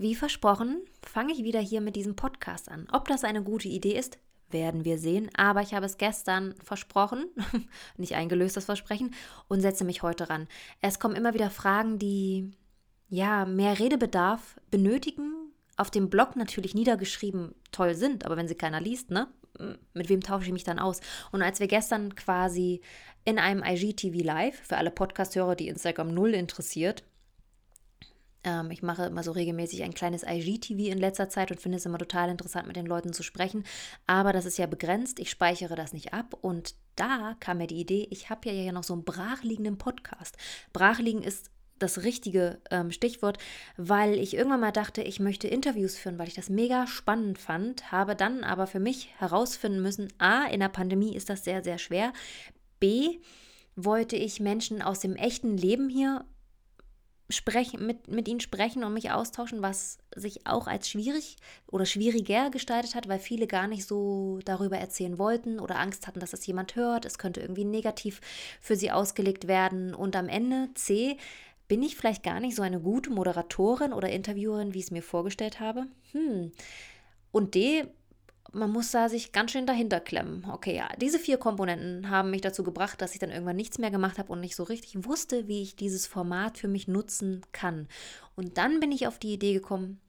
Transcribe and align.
Wie 0.00 0.14
versprochen, 0.14 0.80
fange 1.02 1.34
ich 1.34 1.44
wieder 1.44 1.60
hier 1.60 1.82
mit 1.82 1.94
diesem 1.94 2.16
Podcast 2.16 2.70
an. 2.70 2.88
Ob 2.90 3.06
das 3.06 3.22
eine 3.22 3.42
gute 3.42 3.68
Idee 3.68 3.98
ist, 3.98 4.16
werden 4.48 4.86
wir 4.86 4.96
sehen. 4.96 5.28
Aber 5.36 5.60
ich 5.60 5.74
habe 5.74 5.84
es 5.84 5.98
gestern 5.98 6.54
versprochen, 6.64 7.26
nicht 7.98 8.14
eingelöst 8.14 8.56
das 8.56 8.64
Versprechen, 8.64 9.14
und 9.48 9.60
setze 9.60 9.84
mich 9.84 10.02
heute 10.02 10.30
ran. 10.30 10.48
Es 10.80 11.00
kommen 11.00 11.16
immer 11.16 11.34
wieder 11.34 11.50
Fragen, 11.50 11.98
die 11.98 12.50
ja 13.10 13.44
mehr 13.44 13.78
Redebedarf 13.78 14.58
benötigen. 14.70 15.34
Auf 15.76 15.90
dem 15.90 16.08
Blog 16.08 16.34
natürlich 16.34 16.74
niedergeschrieben 16.74 17.54
toll 17.70 17.94
sind, 17.94 18.24
aber 18.24 18.38
wenn 18.38 18.48
sie 18.48 18.54
keiner 18.54 18.80
liest, 18.80 19.10
ne? 19.10 19.28
Mit 19.92 20.08
wem 20.08 20.22
tausche 20.22 20.46
ich 20.46 20.52
mich 20.54 20.64
dann 20.64 20.78
aus? 20.78 21.02
Und 21.30 21.42
als 21.42 21.60
wir 21.60 21.66
gestern 21.66 22.14
quasi 22.14 22.80
in 23.26 23.38
einem 23.38 23.62
IGTV 23.62 24.24
Live, 24.24 24.60
für 24.62 24.78
alle 24.78 24.92
Podcast-Hörer, 24.92 25.56
die 25.56 25.68
Instagram 25.68 26.14
null 26.14 26.32
interessiert, 26.32 27.04
ähm, 28.44 28.70
ich 28.70 28.82
mache 28.82 29.06
immer 29.06 29.22
so 29.22 29.32
regelmäßig 29.32 29.82
ein 29.82 29.94
kleines 29.94 30.22
IGTV 30.22 30.90
in 30.90 30.98
letzter 30.98 31.28
Zeit 31.28 31.50
und 31.50 31.60
finde 31.60 31.78
es 31.78 31.86
immer 31.86 31.98
total 31.98 32.30
interessant, 32.30 32.66
mit 32.66 32.76
den 32.76 32.86
Leuten 32.86 33.12
zu 33.12 33.22
sprechen. 33.22 33.64
Aber 34.06 34.32
das 34.32 34.46
ist 34.46 34.58
ja 34.58 34.66
begrenzt. 34.66 35.20
Ich 35.20 35.30
speichere 35.30 35.74
das 35.74 35.92
nicht 35.92 36.12
ab. 36.14 36.36
Und 36.40 36.74
da 36.96 37.36
kam 37.40 37.58
mir 37.58 37.66
die 37.66 37.80
Idee, 37.80 38.06
ich 38.10 38.30
habe 38.30 38.48
ja 38.48 38.54
hier 38.54 38.72
noch 38.72 38.84
so 38.84 38.94
einen 38.94 39.04
brachliegenden 39.04 39.78
Podcast. 39.78 40.36
Brachliegen 40.72 41.22
ist 41.22 41.50
das 41.78 42.02
richtige 42.02 42.60
ähm, 42.70 42.90
Stichwort, 42.90 43.38
weil 43.76 44.18
ich 44.18 44.34
irgendwann 44.34 44.60
mal 44.60 44.70
dachte, 44.70 45.02
ich 45.02 45.18
möchte 45.18 45.48
Interviews 45.48 45.96
führen, 45.96 46.18
weil 46.18 46.28
ich 46.28 46.34
das 46.34 46.50
mega 46.50 46.86
spannend 46.86 47.38
fand, 47.38 47.90
habe 47.90 48.14
dann 48.14 48.44
aber 48.44 48.66
für 48.66 48.80
mich 48.80 49.08
herausfinden 49.18 49.80
müssen, 49.80 50.08
a, 50.18 50.44
in 50.44 50.60
der 50.60 50.68
Pandemie 50.68 51.16
ist 51.16 51.30
das 51.30 51.42
sehr, 51.42 51.64
sehr 51.64 51.78
schwer, 51.78 52.12
b, 52.80 53.20
wollte 53.76 54.16
ich 54.16 54.40
Menschen 54.40 54.82
aus 54.82 55.00
dem 55.00 55.16
echten 55.16 55.56
Leben 55.56 55.88
hier 55.88 56.26
sprechen, 57.30 57.86
mit, 57.86 58.08
mit 58.08 58.28
ihnen 58.28 58.40
sprechen 58.40 58.84
und 58.84 58.92
mich 58.92 59.10
austauschen, 59.10 59.62
was 59.62 59.98
sich 60.14 60.46
auch 60.46 60.66
als 60.66 60.88
schwierig 60.88 61.36
oder 61.66 61.86
schwieriger 61.86 62.50
gestaltet 62.50 62.94
hat, 62.94 63.08
weil 63.08 63.18
viele 63.18 63.46
gar 63.46 63.66
nicht 63.66 63.86
so 63.86 64.38
darüber 64.44 64.78
erzählen 64.78 65.18
wollten 65.18 65.60
oder 65.60 65.78
Angst 65.78 66.06
hatten, 66.06 66.20
dass 66.20 66.30
das 66.32 66.46
jemand 66.46 66.76
hört. 66.76 67.04
Es 67.04 67.18
könnte 67.18 67.40
irgendwie 67.40 67.64
negativ 67.64 68.20
für 68.60 68.76
sie 68.76 68.90
ausgelegt 68.90 69.48
werden. 69.48 69.94
Und 69.94 70.16
am 70.16 70.28
Ende 70.28 70.68
C, 70.74 71.16
bin 71.70 71.84
ich 71.84 71.96
vielleicht 71.96 72.24
gar 72.24 72.40
nicht 72.40 72.56
so 72.56 72.62
eine 72.62 72.80
gute 72.80 73.10
Moderatorin 73.10 73.92
oder 73.92 74.10
Interviewerin, 74.10 74.74
wie 74.74 74.78
ich 74.80 74.86
es 74.86 74.90
mir 74.90 75.04
vorgestellt 75.04 75.60
habe? 75.60 75.86
Hm. 76.10 76.50
Und 77.30 77.54
D, 77.54 77.86
man 78.52 78.70
muss 78.70 78.90
da 78.90 79.08
sich 79.08 79.32
ganz 79.32 79.52
schön 79.52 79.66
dahinter 79.66 80.00
klemmen. 80.00 80.46
Okay, 80.50 80.76
ja, 80.76 80.88
diese 81.00 81.18
vier 81.18 81.38
Komponenten 81.38 82.10
haben 82.10 82.30
mich 82.30 82.40
dazu 82.40 82.62
gebracht, 82.62 83.00
dass 83.00 83.12
ich 83.12 83.18
dann 83.18 83.30
irgendwann 83.30 83.56
nichts 83.56 83.78
mehr 83.78 83.90
gemacht 83.90 84.18
habe 84.18 84.32
und 84.32 84.40
nicht 84.40 84.56
so 84.56 84.62
richtig 84.62 85.04
wusste, 85.04 85.48
wie 85.48 85.62
ich 85.62 85.76
dieses 85.76 86.06
Format 86.06 86.58
für 86.58 86.68
mich 86.68 86.88
nutzen 86.88 87.42
kann. 87.52 87.88
Und 88.34 88.58
dann 88.58 88.80
bin 88.80 88.92
ich 88.92 89.06
auf 89.06 89.18
die 89.18 89.32
Idee 89.32 89.52
gekommen, 89.52 90.00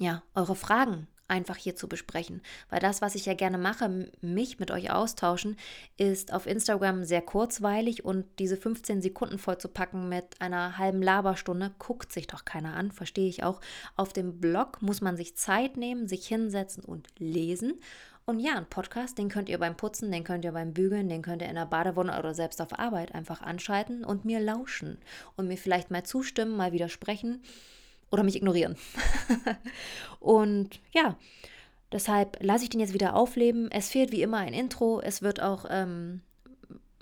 ja, 0.00 0.22
eure 0.34 0.56
Fragen 0.56 1.08
einfach 1.28 1.56
hier 1.56 1.76
zu 1.76 1.88
besprechen. 1.88 2.42
Weil 2.70 2.80
das, 2.80 3.00
was 3.02 3.14
ich 3.14 3.26
ja 3.26 3.34
gerne 3.34 3.58
mache, 3.58 4.10
mich 4.20 4.58
mit 4.58 4.70
euch 4.70 4.90
austauschen, 4.90 5.56
ist 5.96 6.32
auf 6.32 6.46
Instagram 6.46 7.04
sehr 7.04 7.22
kurzweilig 7.22 8.04
und 8.04 8.26
diese 8.38 8.56
15 8.56 9.02
Sekunden 9.02 9.38
vollzupacken 9.38 10.08
mit 10.08 10.40
einer 10.40 10.78
halben 10.78 11.02
Laberstunde, 11.02 11.72
guckt 11.78 12.12
sich 12.12 12.26
doch 12.26 12.44
keiner 12.44 12.74
an, 12.74 12.90
verstehe 12.90 13.28
ich 13.28 13.44
auch. 13.44 13.60
Auf 13.96 14.12
dem 14.12 14.40
Blog 14.40 14.82
muss 14.82 15.00
man 15.00 15.16
sich 15.16 15.36
Zeit 15.36 15.76
nehmen, 15.76 16.08
sich 16.08 16.26
hinsetzen 16.26 16.84
und 16.84 17.08
lesen. 17.18 17.74
Und 18.24 18.40
ja, 18.40 18.56
ein 18.56 18.68
Podcast, 18.68 19.16
den 19.16 19.30
könnt 19.30 19.48
ihr 19.48 19.58
beim 19.58 19.74
Putzen, 19.76 20.12
den 20.12 20.22
könnt 20.22 20.44
ihr 20.44 20.52
beim 20.52 20.74
Bügeln, 20.74 21.08
den 21.08 21.22
könnt 21.22 21.40
ihr 21.40 21.48
in 21.48 21.54
der 21.54 21.64
Badewanne 21.64 22.18
oder 22.18 22.34
selbst 22.34 22.60
auf 22.60 22.78
Arbeit 22.78 23.14
einfach 23.14 23.40
anschalten 23.40 24.04
und 24.04 24.26
mir 24.26 24.38
lauschen 24.38 24.98
und 25.36 25.48
mir 25.48 25.56
vielleicht 25.56 25.90
mal 25.90 26.04
zustimmen, 26.04 26.54
mal 26.54 26.72
widersprechen 26.72 27.42
oder 28.10 28.22
mich 28.22 28.36
ignorieren. 28.36 28.76
und 30.20 30.80
ja, 30.92 31.16
deshalb 31.92 32.42
lasse 32.42 32.64
ich 32.64 32.70
den 32.70 32.80
jetzt 32.80 32.94
wieder 32.94 33.14
aufleben. 33.14 33.70
Es 33.70 33.90
fehlt 33.90 34.12
wie 34.12 34.22
immer 34.22 34.38
ein 34.38 34.54
Intro. 34.54 35.00
Es 35.00 35.22
wird 35.22 35.42
auch, 35.42 35.66
ähm, 35.68 36.22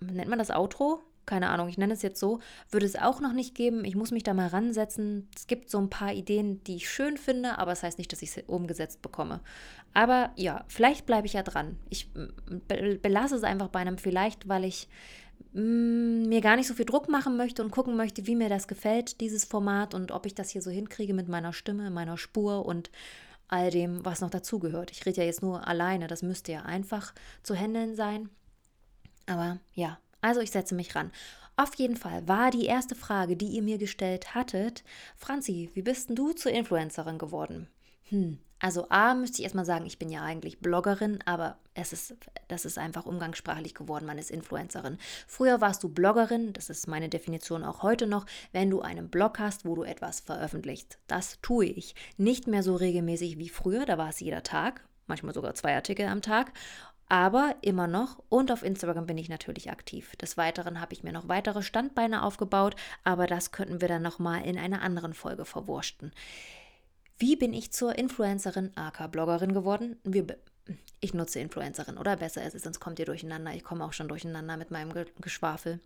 nennt 0.01 0.29
man 0.29 0.39
das 0.39 0.51
Outro? 0.51 1.01
Keine 1.27 1.51
Ahnung, 1.51 1.69
ich 1.69 1.77
nenne 1.77 1.93
es 1.93 2.03
jetzt 2.03 2.21
so. 2.21 2.39
Würde 2.71 2.87
es 2.87 2.95
auch 2.95 3.21
noch 3.21 3.33
nicht 3.33 3.57
geben. 3.57 3.85
Ich 3.85 3.97
muss 3.97 4.13
mich 4.13 4.23
da 4.23 4.33
mal 4.33 4.47
ransetzen. 4.47 5.29
Es 5.35 5.49
gibt 5.49 5.71
so 5.71 5.79
ein 5.79 5.91
paar 5.91 6.13
Ideen, 6.13 6.63
die 6.65 6.77
ich 6.77 6.89
schön 6.89 7.17
finde, 7.17 7.59
aber 7.59 7.73
es 7.73 7.81
das 7.81 7.89
heißt 7.89 7.99
nicht, 7.99 8.13
dass 8.13 8.23
ich 8.23 8.31
sie 8.31 8.45
umgesetzt 8.45 9.03
bekomme. 9.03 9.41
Aber 9.93 10.31
ja, 10.37 10.65
vielleicht 10.69 11.05
bleibe 11.05 11.27
ich 11.27 11.33
ja 11.33 11.43
dran. 11.43 11.79
Ich 11.89 12.11
belasse 12.69 13.35
es 13.35 13.43
einfach 13.43 13.69
bei 13.69 13.81
einem 13.81 13.99
vielleicht, 13.99 14.49
weil 14.49 14.65
ich 14.65 14.89
mir 15.63 16.41
gar 16.43 16.57
nicht 16.57 16.67
so 16.67 16.75
viel 16.75 16.85
Druck 16.85 17.09
machen 17.09 17.37
möchte 17.37 17.63
und 17.63 17.71
gucken 17.71 17.97
möchte, 17.97 18.27
wie 18.27 18.37
mir 18.37 18.51
das 18.51 18.69
gefällt, 18.69 19.21
dieses 19.21 19.45
Format 19.45 19.95
und 19.95 20.13
ob 20.13 20.27
ich 20.27 20.35
das 20.35 20.51
hier 20.51 20.61
so 20.61 20.71
hinkriege 20.71 21.15
mit 21.15 21.29
meiner 21.29 21.53
Stimme, 21.53 21.91
meiner 21.91 22.19
Spur 22.19 22.67
und 22.67 22.91
all 23.49 23.71
dem, 23.71 24.05
was 24.05 24.21
noch 24.21 24.31
dazugehört. 24.31 24.91
Ich 24.91 25.07
rede 25.07 25.21
ja 25.21 25.27
jetzt 25.27 25.43
nur 25.43 25.67
alleine, 25.67 26.09
das 26.09 26.23
müsste 26.23 26.53
ja 26.53 26.63
einfach 26.63 27.15
zu 27.43 27.55
handeln 27.55 27.95
sein. 27.97 28.29
Aber 29.27 29.59
ja, 29.75 29.99
also 30.21 30.41
ich 30.41 30.51
setze 30.51 30.75
mich 30.75 30.95
ran. 30.95 31.11
Auf 31.57 31.75
jeden 31.77 31.97
Fall 31.97 32.29
war 32.29 32.51
die 32.51 32.67
erste 32.67 32.95
Frage, 32.95 33.35
die 33.35 33.47
ihr 33.47 33.63
mir 33.63 33.79
gestellt 33.79 34.35
hattet, 34.35 34.85
Franzi, 35.17 35.71
wie 35.73 35.83
bist 35.83 36.11
denn 36.11 36.17
du 36.17 36.33
zur 36.33 36.53
Influencerin 36.53 37.17
geworden? 37.17 37.67
Hm, 38.11 38.39
also 38.59 38.87
A 38.89 39.15
müsste 39.15 39.39
ich 39.39 39.45
erstmal 39.45 39.67
sagen, 39.67 39.85
ich 39.87 39.99
bin 39.99 40.09
ja 40.09 40.23
eigentlich 40.23 40.61
Bloggerin, 40.61 41.19
aber 41.27 41.59
es 41.75 41.93
ist, 41.93 42.15
das 42.49 42.65
ist 42.65 42.79
einfach 42.79 43.05
umgangssprachlich 43.05 43.75
geworden, 43.75 44.07
man 44.07 44.19
ist 44.19 44.31
Influencerin. 44.31 44.97
Früher 45.27 45.61
warst 45.61 45.83
du 45.83 45.91
Bloggerin, 45.91 46.55
das 46.55 46.71
ist 46.71 46.89
meine 46.89 47.11
Definition 47.11 47.65
auch 47.65 47.83
heute 47.83 48.07
noch, 48.07 48.25
wenn 48.53 48.71
du 48.71 48.81
einen 48.81 49.11
Blog 49.11 49.39
hast, 49.39 49.67
wo 49.67 49.75
du 49.75 49.83
etwas 49.83 50.21
veröffentlichst. 50.21 50.99
Das 51.07 51.39
tue 51.43 51.67
ich. 51.67 51.95
Nicht 52.17 52.47
mehr 52.47 52.63
so 52.63 52.77
regelmäßig 52.77 53.39
wie 53.39 53.51
früher, 53.51 53.85
da 53.85 53.99
war 53.99 54.09
es 54.09 54.21
jeder 54.21 54.43
Tag, 54.43 54.83
manchmal 55.07 55.35
sogar 55.35 55.55
zwei 55.55 55.75
Artikel 55.75 56.07
am 56.07 56.23
Tag. 56.23 56.53
Aber 57.09 57.55
immer 57.61 57.87
noch 57.87 58.21
und 58.31 58.51
auf 58.51 58.65
Instagram 58.65 59.07
bin 59.07 59.19
ich 59.19 59.29
natürlich 59.29 59.71
aktiv. 59.71 60.17
Des 60.17 60.37
Weiteren 60.37 60.81
habe 60.81 60.93
ich 60.93 61.05
mir 61.05 61.13
noch 61.13 61.29
weitere 61.29 61.63
Standbeine 61.63 62.25
aufgebaut, 62.25 62.75
aber 63.05 63.29
das 63.29 63.53
könnten 63.53 63.81
wir 63.81 63.87
dann 63.87 64.03
nochmal 64.03 64.45
in 64.45 64.59
einer 64.59 64.83
anderen 64.83 65.15
Folge 65.15 65.45
verwurschten. 65.45 66.11
Wie 67.19 67.37
bin 67.37 67.55
ich 67.55 67.73
zur 67.73 67.97
Influencerin, 67.97 68.73
AK 68.75 69.11
Bloggerin 69.11 69.55
geworden? 69.55 69.97
Wir, 70.05 70.27
ich 71.01 71.15
nutze 71.15 71.41
Influencerin, 71.41 71.97
oder 71.97 72.17
besser 72.17 72.45
ist 72.45 72.55
es, 72.55 72.63
sonst 72.63 72.79
kommt 72.79 72.99
ihr 72.99 73.07
durcheinander. 73.07 73.55
Ich 73.55 73.65
komme 73.65 73.85
auch 73.85 73.95
schon 73.95 74.09
durcheinander 74.09 74.59
mit 74.59 74.71
meinem 74.71 74.93
Geschwafel. 75.21 75.81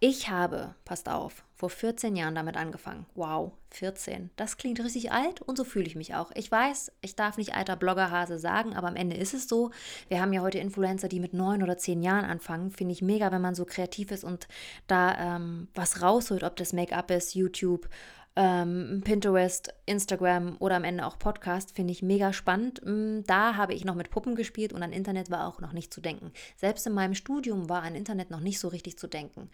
Ich 0.00 0.30
habe, 0.30 0.74
passt 0.84 1.10
auf, 1.10 1.44
vor 1.54 1.68
14 1.68 2.16
Jahren 2.16 2.34
damit 2.34 2.56
angefangen. 2.56 3.04
Wow, 3.14 3.52
14. 3.70 4.30
Das 4.36 4.56
klingt 4.56 4.80
richtig 4.80 5.12
alt 5.12 5.42
und 5.42 5.56
so 5.56 5.64
fühle 5.64 5.86
ich 5.86 5.94
mich 5.94 6.14
auch. 6.14 6.30
Ich 6.34 6.50
weiß, 6.50 6.90
ich 7.02 7.14
darf 7.14 7.36
nicht 7.36 7.54
alter 7.54 7.76
Bloggerhase 7.76 8.38
sagen, 8.38 8.74
aber 8.74 8.88
am 8.88 8.96
Ende 8.96 9.16
ist 9.16 9.34
es 9.34 9.46
so. 9.46 9.70
Wir 10.08 10.20
haben 10.20 10.32
ja 10.32 10.40
heute 10.40 10.58
Influencer, 10.58 11.08
die 11.08 11.20
mit 11.20 11.34
9 11.34 11.62
oder 11.62 11.76
10 11.76 12.02
Jahren 12.02 12.24
anfangen. 12.24 12.70
Finde 12.70 12.92
ich 12.92 13.02
mega, 13.02 13.30
wenn 13.30 13.42
man 13.42 13.54
so 13.54 13.64
kreativ 13.64 14.10
ist 14.10 14.24
und 14.24 14.48
da 14.86 15.36
ähm, 15.36 15.68
was 15.74 16.02
rausholt, 16.02 16.44
ob 16.44 16.56
das 16.56 16.72
Make-up 16.72 17.10
ist, 17.10 17.34
YouTube, 17.34 17.88
ähm, 18.36 19.02
Pinterest, 19.04 19.74
Instagram 19.86 20.56
oder 20.58 20.76
am 20.76 20.84
Ende 20.84 21.06
auch 21.06 21.18
Podcast, 21.18 21.74
finde 21.74 21.92
ich 21.92 22.02
mega 22.02 22.32
spannend. 22.32 22.80
Mm, 22.84 23.20
da 23.26 23.56
habe 23.56 23.74
ich 23.74 23.84
noch 23.84 23.94
mit 23.94 24.10
Puppen 24.10 24.34
gespielt 24.34 24.72
und 24.72 24.82
an 24.82 24.92
Internet 24.92 25.30
war 25.30 25.46
auch 25.46 25.60
noch 25.60 25.72
nicht 25.72 25.92
zu 25.92 26.00
denken. 26.00 26.32
Selbst 26.56 26.86
in 26.86 26.94
meinem 26.94 27.14
Studium 27.14 27.68
war 27.68 27.82
an 27.82 27.94
Internet 27.94 28.30
noch 28.30 28.40
nicht 28.40 28.58
so 28.58 28.68
richtig 28.68 28.98
zu 28.98 29.06
denken. 29.06 29.50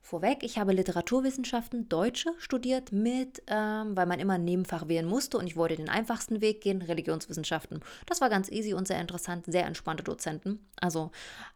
Vorweg, 0.00 0.42
ich 0.42 0.58
habe 0.58 0.72
Literaturwissenschaften, 0.72 1.88
Deutsche 1.88 2.30
studiert 2.38 2.90
mit, 2.90 3.42
ähm, 3.46 3.96
weil 3.96 4.06
man 4.06 4.18
immer 4.18 4.34
ein 4.34 4.44
Nebenfach 4.44 4.88
wählen 4.88 5.06
musste 5.06 5.38
und 5.38 5.46
ich 5.46 5.56
wollte 5.56 5.76
den 5.76 5.88
einfachsten 5.88 6.40
Weg 6.40 6.60
gehen, 6.60 6.82
Religionswissenschaften. 6.82 7.80
Das 8.06 8.20
war 8.20 8.28
ganz 8.28 8.50
easy 8.50 8.74
und 8.74 8.88
sehr 8.88 9.00
interessant, 9.00 9.44
sehr 9.46 9.64
entspannte 9.64 10.02
Dozenten. 10.02 10.66
Also, 10.80 11.12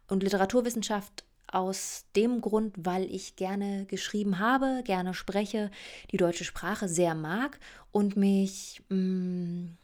und 0.07 0.23
Literaturwissenschaft 0.23 1.25
aus 1.51 2.05
dem 2.15 2.41
Grund, 2.41 2.75
weil 2.77 3.03
ich 3.03 3.35
gerne 3.35 3.85
geschrieben 3.85 4.39
habe, 4.39 4.81
gerne 4.83 5.13
spreche, 5.13 5.71
die 6.11 6.17
deutsche 6.17 6.43
Sprache 6.43 6.89
sehr 6.89 7.15
mag 7.15 7.59
und 7.91 8.17
mich, 8.17 8.81
mh, 8.89 8.97
mm, 8.97 9.77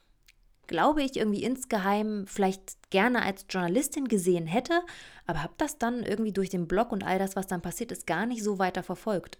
glaube 0.68 1.04
ich, 1.04 1.18
irgendwie 1.18 1.44
insgeheim 1.44 2.26
vielleicht 2.28 2.90
gerne 2.90 3.22
als 3.22 3.46
Journalistin 3.50 4.08
gesehen 4.08 4.48
hätte, 4.48 4.82
aber 5.26 5.44
habe 5.44 5.54
das 5.58 5.78
dann 5.78 6.04
irgendwie 6.04 6.32
durch 6.32 6.50
den 6.50 6.68
Blog 6.68 6.92
und 6.92 7.04
all 7.04 7.20
das, 7.20 7.36
was 7.36 7.48
dann 7.48 7.62
passiert 7.62 7.92
ist, 7.92 8.08
gar 8.08 8.26
nicht 8.26 8.44
so 8.44 8.60
weiter 8.60 8.84
verfolgt. 8.84 9.38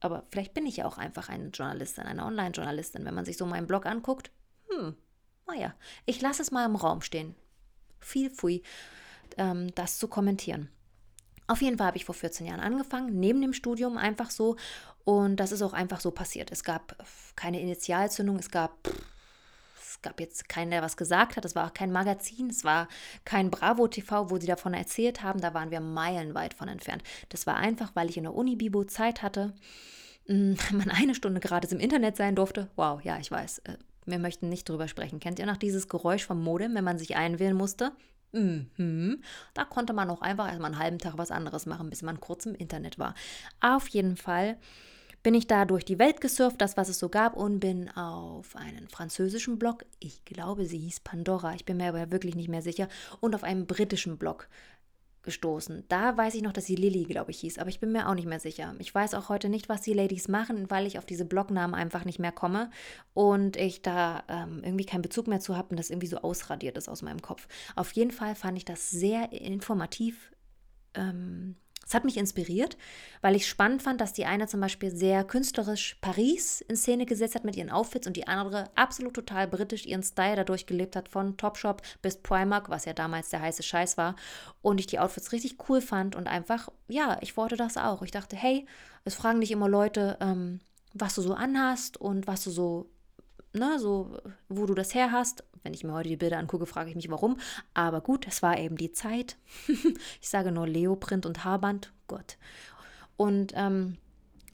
Aber 0.00 0.24
vielleicht 0.30 0.54
bin 0.54 0.66
ich 0.66 0.76
ja 0.76 0.86
auch 0.86 0.98
einfach 0.98 1.28
eine 1.28 1.48
Journalistin, 1.48 2.04
eine 2.04 2.24
Online-Journalistin, 2.24 3.04
wenn 3.04 3.14
man 3.14 3.24
sich 3.24 3.36
so 3.36 3.46
meinen 3.46 3.66
Blog 3.66 3.86
anguckt. 3.86 4.30
Hm, 4.68 4.94
naja, 5.46 5.74
ich 6.06 6.20
lasse 6.20 6.42
es 6.42 6.50
mal 6.50 6.66
im 6.66 6.76
Raum 6.76 7.00
stehen. 7.00 7.34
Viel 7.98 8.30
free, 8.30 8.60
ähm, 9.36 9.74
das 9.74 9.98
zu 9.98 10.06
kommentieren. 10.06 10.68
Auf 11.48 11.62
jeden 11.62 11.78
Fall 11.78 11.88
habe 11.88 11.96
ich 11.96 12.04
vor 12.04 12.14
14 12.14 12.46
Jahren 12.46 12.60
angefangen, 12.60 13.18
neben 13.18 13.40
dem 13.40 13.52
Studium 13.52 13.96
einfach 13.96 14.30
so. 14.30 14.56
Und 15.04 15.36
das 15.36 15.50
ist 15.50 15.62
auch 15.62 15.72
einfach 15.72 16.00
so 16.00 16.10
passiert. 16.10 16.52
Es 16.52 16.62
gab 16.62 16.94
keine 17.34 17.60
Initialzündung, 17.60 18.36
es 18.36 18.50
gab, 18.50 18.72
es 19.80 20.00
gab 20.02 20.20
jetzt 20.20 20.48
keinen, 20.48 20.70
der 20.70 20.82
was 20.82 20.98
gesagt 20.98 21.36
hat. 21.36 21.44
Es 21.46 21.54
war 21.54 21.66
auch 21.66 21.74
kein 21.74 21.90
Magazin, 21.90 22.50
es 22.50 22.64
war 22.64 22.86
kein 23.24 23.50
Bravo 23.50 23.88
TV, 23.88 24.30
wo 24.30 24.38
sie 24.38 24.46
davon 24.46 24.74
erzählt 24.74 25.22
haben. 25.22 25.40
Da 25.40 25.54
waren 25.54 25.70
wir 25.70 25.80
meilenweit 25.80 26.52
von 26.52 26.68
entfernt. 26.68 27.02
Das 27.30 27.46
war 27.46 27.56
einfach, 27.56 27.92
weil 27.94 28.10
ich 28.10 28.18
in 28.18 28.24
der 28.24 28.34
Uni 28.34 28.54
Bibo 28.54 28.84
Zeit 28.84 29.22
hatte 29.22 29.54
man 30.28 30.90
eine 30.90 31.14
Stunde 31.14 31.40
gratis 31.40 31.72
im 31.72 31.80
Internet 31.80 32.16
sein 32.16 32.36
durfte. 32.36 32.68
Wow, 32.76 33.02
ja, 33.02 33.18
ich 33.18 33.30
weiß. 33.30 33.60
Äh, 33.60 33.78
wir 34.04 34.18
möchten 34.18 34.48
nicht 34.48 34.68
drüber 34.68 34.88
sprechen. 34.88 35.20
Kennt 35.20 35.38
ihr 35.38 35.46
noch 35.46 35.56
dieses 35.56 35.88
Geräusch 35.88 36.24
vom 36.24 36.42
Modem, 36.42 36.74
wenn 36.74 36.84
man 36.84 36.98
sich 36.98 37.16
einwählen 37.16 37.56
musste? 37.56 37.92
Mhm. 38.32 39.22
Da 39.54 39.64
konnte 39.64 39.92
man 39.92 40.10
auch 40.10 40.20
einfach 40.20 40.48
erstmal 40.48 40.72
einen 40.72 40.80
halben 40.80 40.98
Tag 40.98 41.16
was 41.16 41.30
anderes 41.30 41.66
machen, 41.66 41.90
bis 41.90 42.02
man 42.02 42.20
kurz 42.20 42.46
im 42.46 42.54
Internet 42.54 42.98
war. 42.98 43.14
Auf 43.60 43.88
jeden 43.88 44.16
Fall 44.16 44.58
bin 45.22 45.34
ich 45.34 45.46
da 45.46 45.64
durch 45.64 45.84
die 45.84 45.98
Welt 45.98 46.20
gesurft, 46.20 46.60
das, 46.60 46.76
was 46.76 46.88
es 46.88 46.98
so 46.98 47.08
gab, 47.08 47.36
und 47.36 47.58
bin 47.58 47.90
auf 47.90 48.54
einen 48.54 48.88
französischen 48.88 49.58
Blog, 49.58 49.84
ich 49.98 50.24
glaube, 50.24 50.64
sie 50.64 50.78
hieß 50.78 51.00
Pandora, 51.00 51.54
ich 51.54 51.64
bin 51.64 51.78
mir 51.78 51.88
aber 51.88 52.12
wirklich 52.12 52.36
nicht 52.36 52.48
mehr 52.48 52.62
sicher, 52.62 52.88
und 53.20 53.34
auf 53.34 53.42
einen 53.42 53.66
britischen 53.66 54.16
Blog 54.16 54.48
gestoßen. 55.28 55.84
Da 55.88 56.16
weiß 56.16 56.34
ich 56.36 56.42
noch, 56.42 56.54
dass 56.54 56.64
sie 56.64 56.74
Lilly, 56.74 57.04
glaube 57.04 57.32
ich, 57.32 57.40
hieß, 57.40 57.58
aber 57.58 57.68
ich 57.68 57.80
bin 57.80 57.92
mir 57.92 58.08
auch 58.08 58.14
nicht 58.14 58.26
mehr 58.26 58.40
sicher. 58.40 58.74
Ich 58.78 58.94
weiß 58.94 59.12
auch 59.12 59.28
heute 59.28 59.50
nicht, 59.50 59.68
was 59.68 59.82
die 59.82 59.92
Ladies 59.92 60.26
machen, 60.26 60.70
weil 60.70 60.86
ich 60.86 60.96
auf 60.96 61.04
diese 61.04 61.26
Blognamen 61.26 61.74
einfach 61.74 62.06
nicht 62.06 62.18
mehr 62.18 62.32
komme 62.32 62.70
und 63.12 63.58
ich 63.58 63.82
da 63.82 64.24
ähm, 64.28 64.62
irgendwie 64.64 64.86
keinen 64.86 65.02
Bezug 65.02 65.26
mehr 65.26 65.38
zu 65.38 65.54
habe 65.54 65.68
und 65.68 65.76
das 65.76 65.90
irgendwie 65.90 66.06
so 66.06 66.16
ausradiert 66.16 66.78
ist 66.78 66.88
aus 66.88 67.02
meinem 67.02 67.20
Kopf. 67.20 67.46
Auf 67.76 67.92
jeden 67.92 68.10
Fall 68.10 68.34
fand 68.34 68.56
ich 68.56 68.64
das 68.64 68.90
sehr 68.90 69.30
informativ. 69.32 70.32
Ähm, 70.94 71.56
es 71.88 71.94
hat 71.94 72.04
mich 72.04 72.18
inspiriert, 72.18 72.76
weil 73.22 73.34
ich 73.34 73.48
spannend 73.48 73.82
fand, 73.82 74.02
dass 74.02 74.12
die 74.12 74.26
eine 74.26 74.46
zum 74.46 74.60
Beispiel 74.60 74.90
sehr 74.90 75.24
künstlerisch 75.24 75.96
Paris 76.02 76.60
in 76.60 76.76
Szene 76.76 77.06
gesetzt 77.06 77.34
hat 77.34 77.44
mit 77.44 77.56
ihren 77.56 77.70
Outfits 77.70 78.06
und 78.06 78.14
die 78.16 78.28
andere 78.28 78.64
absolut 78.74 79.14
total 79.14 79.48
britisch 79.48 79.86
ihren 79.86 80.02
Style 80.02 80.36
dadurch 80.36 80.66
gelebt 80.66 80.96
hat, 80.96 81.08
von 81.08 81.38
Topshop 81.38 81.80
bis 82.02 82.18
Primark, 82.18 82.68
was 82.68 82.84
ja 82.84 82.92
damals 82.92 83.30
der 83.30 83.40
heiße 83.40 83.62
Scheiß 83.62 83.96
war. 83.96 84.16
Und 84.60 84.80
ich 84.80 84.86
die 84.86 84.98
Outfits 84.98 85.32
richtig 85.32 85.56
cool 85.68 85.80
fand 85.80 86.14
und 86.14 86.26
einfach, 86.26 86.68
ja, 86.88 87.16
ich 87.22 87.38
wollte 87.38 87.56
das 87.56 87.78
auch. 87.78 88.02
Ich 88.02 88.10
dachte, 88.10 88.36
hey, 88.36 88.66
es 89.04 89.14
fragen 89.14 89.40
dich 89.40 89.50
immer 89.50 89.68
Leute, 89.68 90.18
ähm, 90.20 90.60
was 90.92 91.14
du 91.14 91.22
so 91.22 91.32
anhast 91.32 91.96
und 91.96 92.26
was 92.26 92.44
du 92.44 92.50
so 92.50 92.90
ne, 93.54 93.78
so, 93.78 94.18
wo 94.48 94.66
du 94.66 94.74
das 94.74 94.94
her 94.94 95.12
hast. 95.12 95.44
Wenn 95.62 95.74
ich 95.74 95.84
mir 95.84 95.92
heute 95.92 96.08
die 96.08 96.16
Bilder 96.16 96.38
angucke, 96.38 96.66
frage 96.66 96.90
ich 96.90 96.96
mich 96.96 97.10
warum. 97.10 97.38
Aber 97.74 98.00
gut, 98.00 98.26
es 98.26 98.42
war 98.42 98.58
eben 98.58 98.76
die 98.76 98.92
Zeit. 98.92 99.36
ich 100.20 100.28
sage 100.28 100.52
nur 100.52 100.66
Leoprint 100.66 101.26
und 101.26 101.44
Haarband. 101.44 101.92
Gott. 102.06 102.38
Und 103.16 103.52
ähm, 103.54 103.98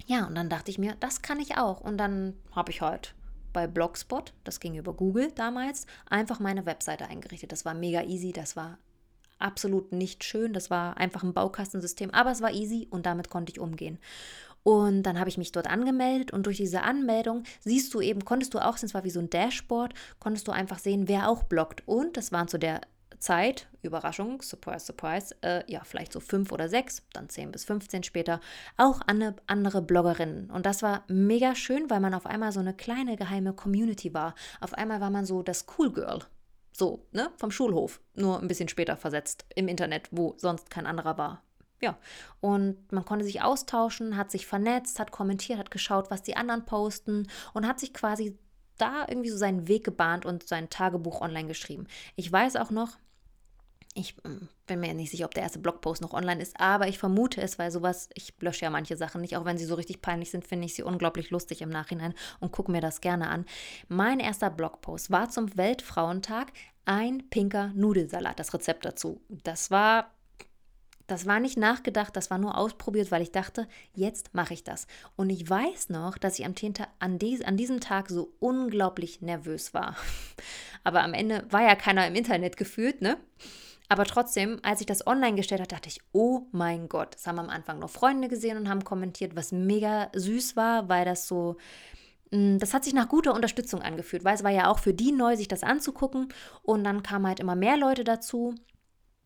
ja, 0.07 0.27
und 0.27 0.35
dann 0.35 0.49
dachte 0.49 0.71
ich 0.71 0.79
mir, 0.79 0.97
das 1.01 1.23
kann 1.23 1.41
ich 1.41 1.57
auch. 1.57 1.81
Und 1.81 1.99
dann 1.99 2.35
habe 2.53 2.71
ich 2.71 2.81
halt 2.81 3.15
bei 3.53 3.67
Blogspot, 3.67 4.35
das 4.43 4.61
ging 4.61 4.75
über 4.75 4.93
Google 4.93 5.31
damals, 5.33 5.87
einfach 6.11 6.41
meine 6.41 6.67
Webseite 6.67 7.07
eingerichtet. 7.07 7.53
Das 7.53 7.65
war 7.65 7.73
mega 7.73 8.03
easy, 8.03 8.33
das 8.33 8.57
war 8.57 8.79
absolut 9.39 9.93
nicht 9.93 10.25
schön, 10.25 10.53
das 10.53 10.71
war 10.71 10.97
einfach 10.99 11.23
ein 11.23 11.33
Baukastensystem, 11.35 12.11
aber 12.11 12.33
es 12.33 12.43
war 12.43 12.53
easy 12.53 12.89
und 12.91 13.07
damit 13.07 13.31
konnte 13.31 13.53
ich 13.53 13.61
umgehen. 13.61 13.99
Und 14.65 15.03
dann 15.05 15.21
habe 15.21 15.29
ich 15.29 15.39
mich 15.39 15.53
dort 15.53 15.69
angemeldet 15.69 16.33
und 16.33 16.47
durch 16.47 16.57
diese 16.57 16.83
Anmeldung 16.83 17.45
siehst 17.61 17.93
du 17.95 18.01
eben, 18.01 18.25
konntest 18.25 18.55
du 18.55 18.59
auch, 18.59 18.77
es 18.83 18.95
war 18.95 19.05
wie 19.05 19.11
so 19.11 19.21
ein 19.21 19.31
Dashboard, 19.31 19.95
konntest 20.19 20.49
du 20.49 20.53
einfach 20.53 20.79
sehen, 20.79 21.07
wer 21.07 21.29
auch 21.29 21.45
bloggt. 21.45 21.83
Und 21.87 22.17
das 22.17 22.33
waren 22.33 22.49
zu 22.49 22.59
der 22.59 22.81
Zeit, 23.19 23.69
Überraschung, 23.83 24.41
surprise, 24.41 24.87
surprise, 24.87 25.37
äh, 25.43 25.71
ja, 25.71 25.83
vielleicht 25.85 26.13
so 26.13 26.21
fünf 26.21 26.51
oder 26.51 26.69
sechs, 26.69 27.03
dann 27.13 27.29
zehn 27.29 27.53
bis 27.53 27.65
15 27.65 28.03
später, 28.03 28.41
auch 28.79 29.03
eine, 29.03 29.37
andere 29.47 29.83
Bloggerinnen. 29.83 30.51
Und 30.51 30.65
das 30.65 30.83
war 30.83 31.05
mega 31.09 31.55
schön, 31.55 31.91
weil 31.91 32.01
man 32.01 32.15
auf 32.15 32.27
einmal 32.27 32.53
so 32.53 32.61
eine 32.61 32.75
kleine 32.75 33.17
geheime 33.17 33.53
Community 33.53 34.15
war. 34.15 34.35
Auf 34.61 34.73
einmal 34.75 35.01
war 35.01 35.11
man 35.11 35.27
so 35.27 35.43
das 35.43 35.67
Cool 35.77 35.93
Girl. 35.93 36.21
So, 36.73 37.07
ne, 37.13 37.31
vom 37.37 37.51
Schulhof, 37.51 38.01
nur 38.15 38.41
ein 38.41 38.49
bisschen 38.49 38.69
später 38.69 38.97
versetzt 38.97 39.45
im 39.55 39.69
Internet, 39.69 40.09
wo 40.11 40.35
sonst 40.39 40.71
kein 40.71 40.87
anderer 40.87 41.19
war 41.19 41.43
ja, 41.85 41.99
und 42.41 42.91
man 42.93 43.05
konnte 43.05 43.25
sich 43.25 43.43
austauschen, 43.43 44.17
hat 44.17 44.31
sich 44.31 44.47
vernetzt, 44.47 44.99
hat 44.99 45.11
kommentiert, 45.11 45.59
hat 45.59 45.71
geschaut, 45.71 46.11
was 46.11 46.23
die 46.23 46.37
anderen 46.37 46.65
posten 46.65 47.29
und 47.53 47.67
hat 47.67 47.79
sich 47.79 47.93
quasi 47.93 48.39
da 48.79 49.07
irgendwie 49.09 49.31
so 49.31 49.37
seinen 49.37 49.69
Weg 49.69 49.85
gebahnt 49.85 50.27
und 50.27 50.49
sein 50.49 50.71
Tagebuch 50.71 51.21
online 51.21 51.47
geschrieben. 51.47 51.87
Ich 52.17 52.31
weiß 52.33 52.57
auch 52.57 52.71
noch, 52.71 52.97
ich 53.95 54.17
hm, 54.25 54.49
bin 54.67 54.81
mir 54.81 54.93
nicht 54.95 55.11
sicher, 55.11 55.27
ob 55.27 55.35
der 55.35 55.45
erste 55.45 55.61
Blogpost 55.61 56.03
noch 56.03 56.15
online 56.15 56.43
ist, 56.43 56.59
aber 56.59 56.89
ich 56.89 56.99
vermute 56.99 57.41
es, 57.41 57.59
weil 57.59 57.71
sowas, 57.71 58.09
ich 58.15 58.35
lösche 58.41 58.65
ja 58.65 58.71
manche 58.71 58.97
Sachen 58.97 59.21
nicht, 59.21 59.37
auch 59.37 59.45
wenn 59.45 59.59
sie 59.59 59.67
so 59.67 59.75
richtig 59.77 60.03
peinlich 60.03 60.31
sind, 60.31 60.45
finde 60.45 60.67
ich 60.67 60.75
sie 60.75 60.83
unglaublich 60.83 61.31
lustig 61.31 61.63
im 61.63 61.69
Nachhinein 61.69 62.15
und 62.41 62.51
gucke 62.51 62.73
mir 62.73 62.81
das 62.81 63.01
gerne 63.01 63.29
an. 63.29 63.45
Mein 63.89 64.19
erster 64.19 64.51
Blogpost 64.51 65.11
war 65.11 65.29
zum 65.29 65.57
Weltfrauentag 65.57 66.53
ein 66.87 67.31
pinker 67.31 67.69
Nudelsalat, 67.75 68.39
das 68.41 68.53
Rezept 68.53 68.85
dazu. 68.85 69.21
Das 69.29 69.71
war 69.71 70.14
das 71.07 71.27
war 71.27 71.41
nicht 71.41 71.59
nachgedacht, 71.59 72.17
das 72.17 72.31
war 72.31 72.39
nur 72.39 72.57
ausprobiert, 72.57 73.11
weil 73.11 73.23
ich 73.23 73.33
dachte, 73.33 73.69
jetzt 73.95 74.35
mache 74.35 74.55
ich 74.55 74.65
das. 74.65 74.87
Und 75.17 75.31
ich 75.31 75.49
weiß 75.49 75.91
noch, 75.91 76.17
dass 76.17 76.39
ich 76.39 76.47
am 76.47 76.55
an, 76.99 77.19
an 77.45 77.57
diesem 77.57 77.81
Tag 77.81 78.09
so 78.09 78.33
unglaublich 78.41 79.21
nervös 79.21 79.75
war. 79.75 79.97
Aber 80.85 81.03
am 81.03 81.15
Ende 81.15 81.45
war 81.51 81.63
ja 81.63 81.75
keiner 81.75 82.07
im 82.07 82.15
Internet 82.15 82.57
gefühlt, 82.57 83.03
ne? 83.03 83.19
Aber 83.89 84.05
trotzdem, 84.05 84.61
als 84.63 84.81
ich 84.81 84.87
das 84.87 85.07
online 85.07 85.37
gestellt 85.37 85.61
habe, 85.61 85.69
dachte 85.69 85.89
ich, 85.89 86.01
oh 86.13 86.47
mein 86.53 86.89
Gott. 86.89 87.15
Das 87.15 87.27
haben 87.27 87.39
am 87.39 87.51
Anfang 87.51 87.79
noch 87.79 87.91
Freunde 87.91 88.29
gesehen 88.29 88.57
und 88.57 88.69
haben 88.69 88.83
kommentiert, 88.83 89.37
was 89.37 89.53
mega 89.53 90.11
süß 90.15 90.57
war, 90.57 90.89
weil 90.89 91.05
das 91.05 91.29
so, 91.29 91.57
mm, 92.31 92.59
das 92.59 92.73
hat 92.73 92.85
sich 92.85 92.95
nach 92.95 93.09
guter 93.09 93.35
Unterstützung 93.35 93.83
angefühlt, 93.83 94.25
weil 94.25 94.35
es 94.35 94.43
war 94.43 94.51
ja 94.51 94.71
auch 94.71 94.79
für 94.79 94.95
die 94.95 95.13
neu, 95.13 95.37
sich 95.37 95.49
das 95.49 95.63
anzugucken. 95.63 96.29
Und 96.63 96.85
dann 96.85 97.03
kamen 97.03 97.27
halt 97.27 97.41
immer 97.41 97.57
mehr 97.57 97.77
Leute 97.77 98.05
dazu. 98.05 98.55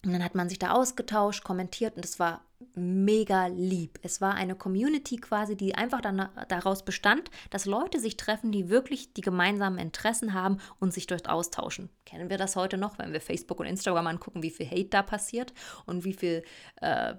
Und 0.04 0.12
dann 0.12 0.22
hat 0.24 0.34
man 0.34 0.48
sich 0.48 0.58
da 0.58 0.72
ausgetauscht, 0.72 1.42
kommentiert 1.44 1.96
und 1.96 2.04
es 2.04 2.18
war 2.18 2.42
mega 2.74 3.46
lieb. 3.46 3.98
Es 4.02 4.20
war 4.20 4.34
eine 4.34 4.54
Community 4.54 5.16
quasi, 5.16 5.56
die 5.56 5.74
einfach 5.74 6.00
dann 6.00 6.28
daraus 6.48 6.84
bestand, 6.84 7.30
dass 7.50 7.66
Leute 7.66 8.00
sich 8.00 8.16
treffen, 8.16 8.52
die 8.52 8.68
wirklich 8.68 9.12
die 9.12 9.20
gemeinsamen 9.20 9.78
Interessen 9.78 10.34
haben 10.34 10.58
und 10.78 10.92
sich 10.92 11.06
dort 11.06 11.28
austauschen. 11.28 11.88
Kennen 12.04 12.30
wir 12.30 12.38
das 12.38 12.56
heute 12.56 12.78
noch, 12.78 12.98
wenn 12.98 13.12
wir 13.12 13.20
Facebook 13.20 13.60
und 13.60 13.66
Instagram 13.66 14.06
angucken, 14.06 14.42
wie 14.42 14.50
viel 14.50 14.66
Hate 14.66 14.88
da 14.90 15.02
passiert 15.02 15.52
und 15.86 16.04
wie 16.04 16.14
viel 16.14 16.44
äh, 16.80 17.14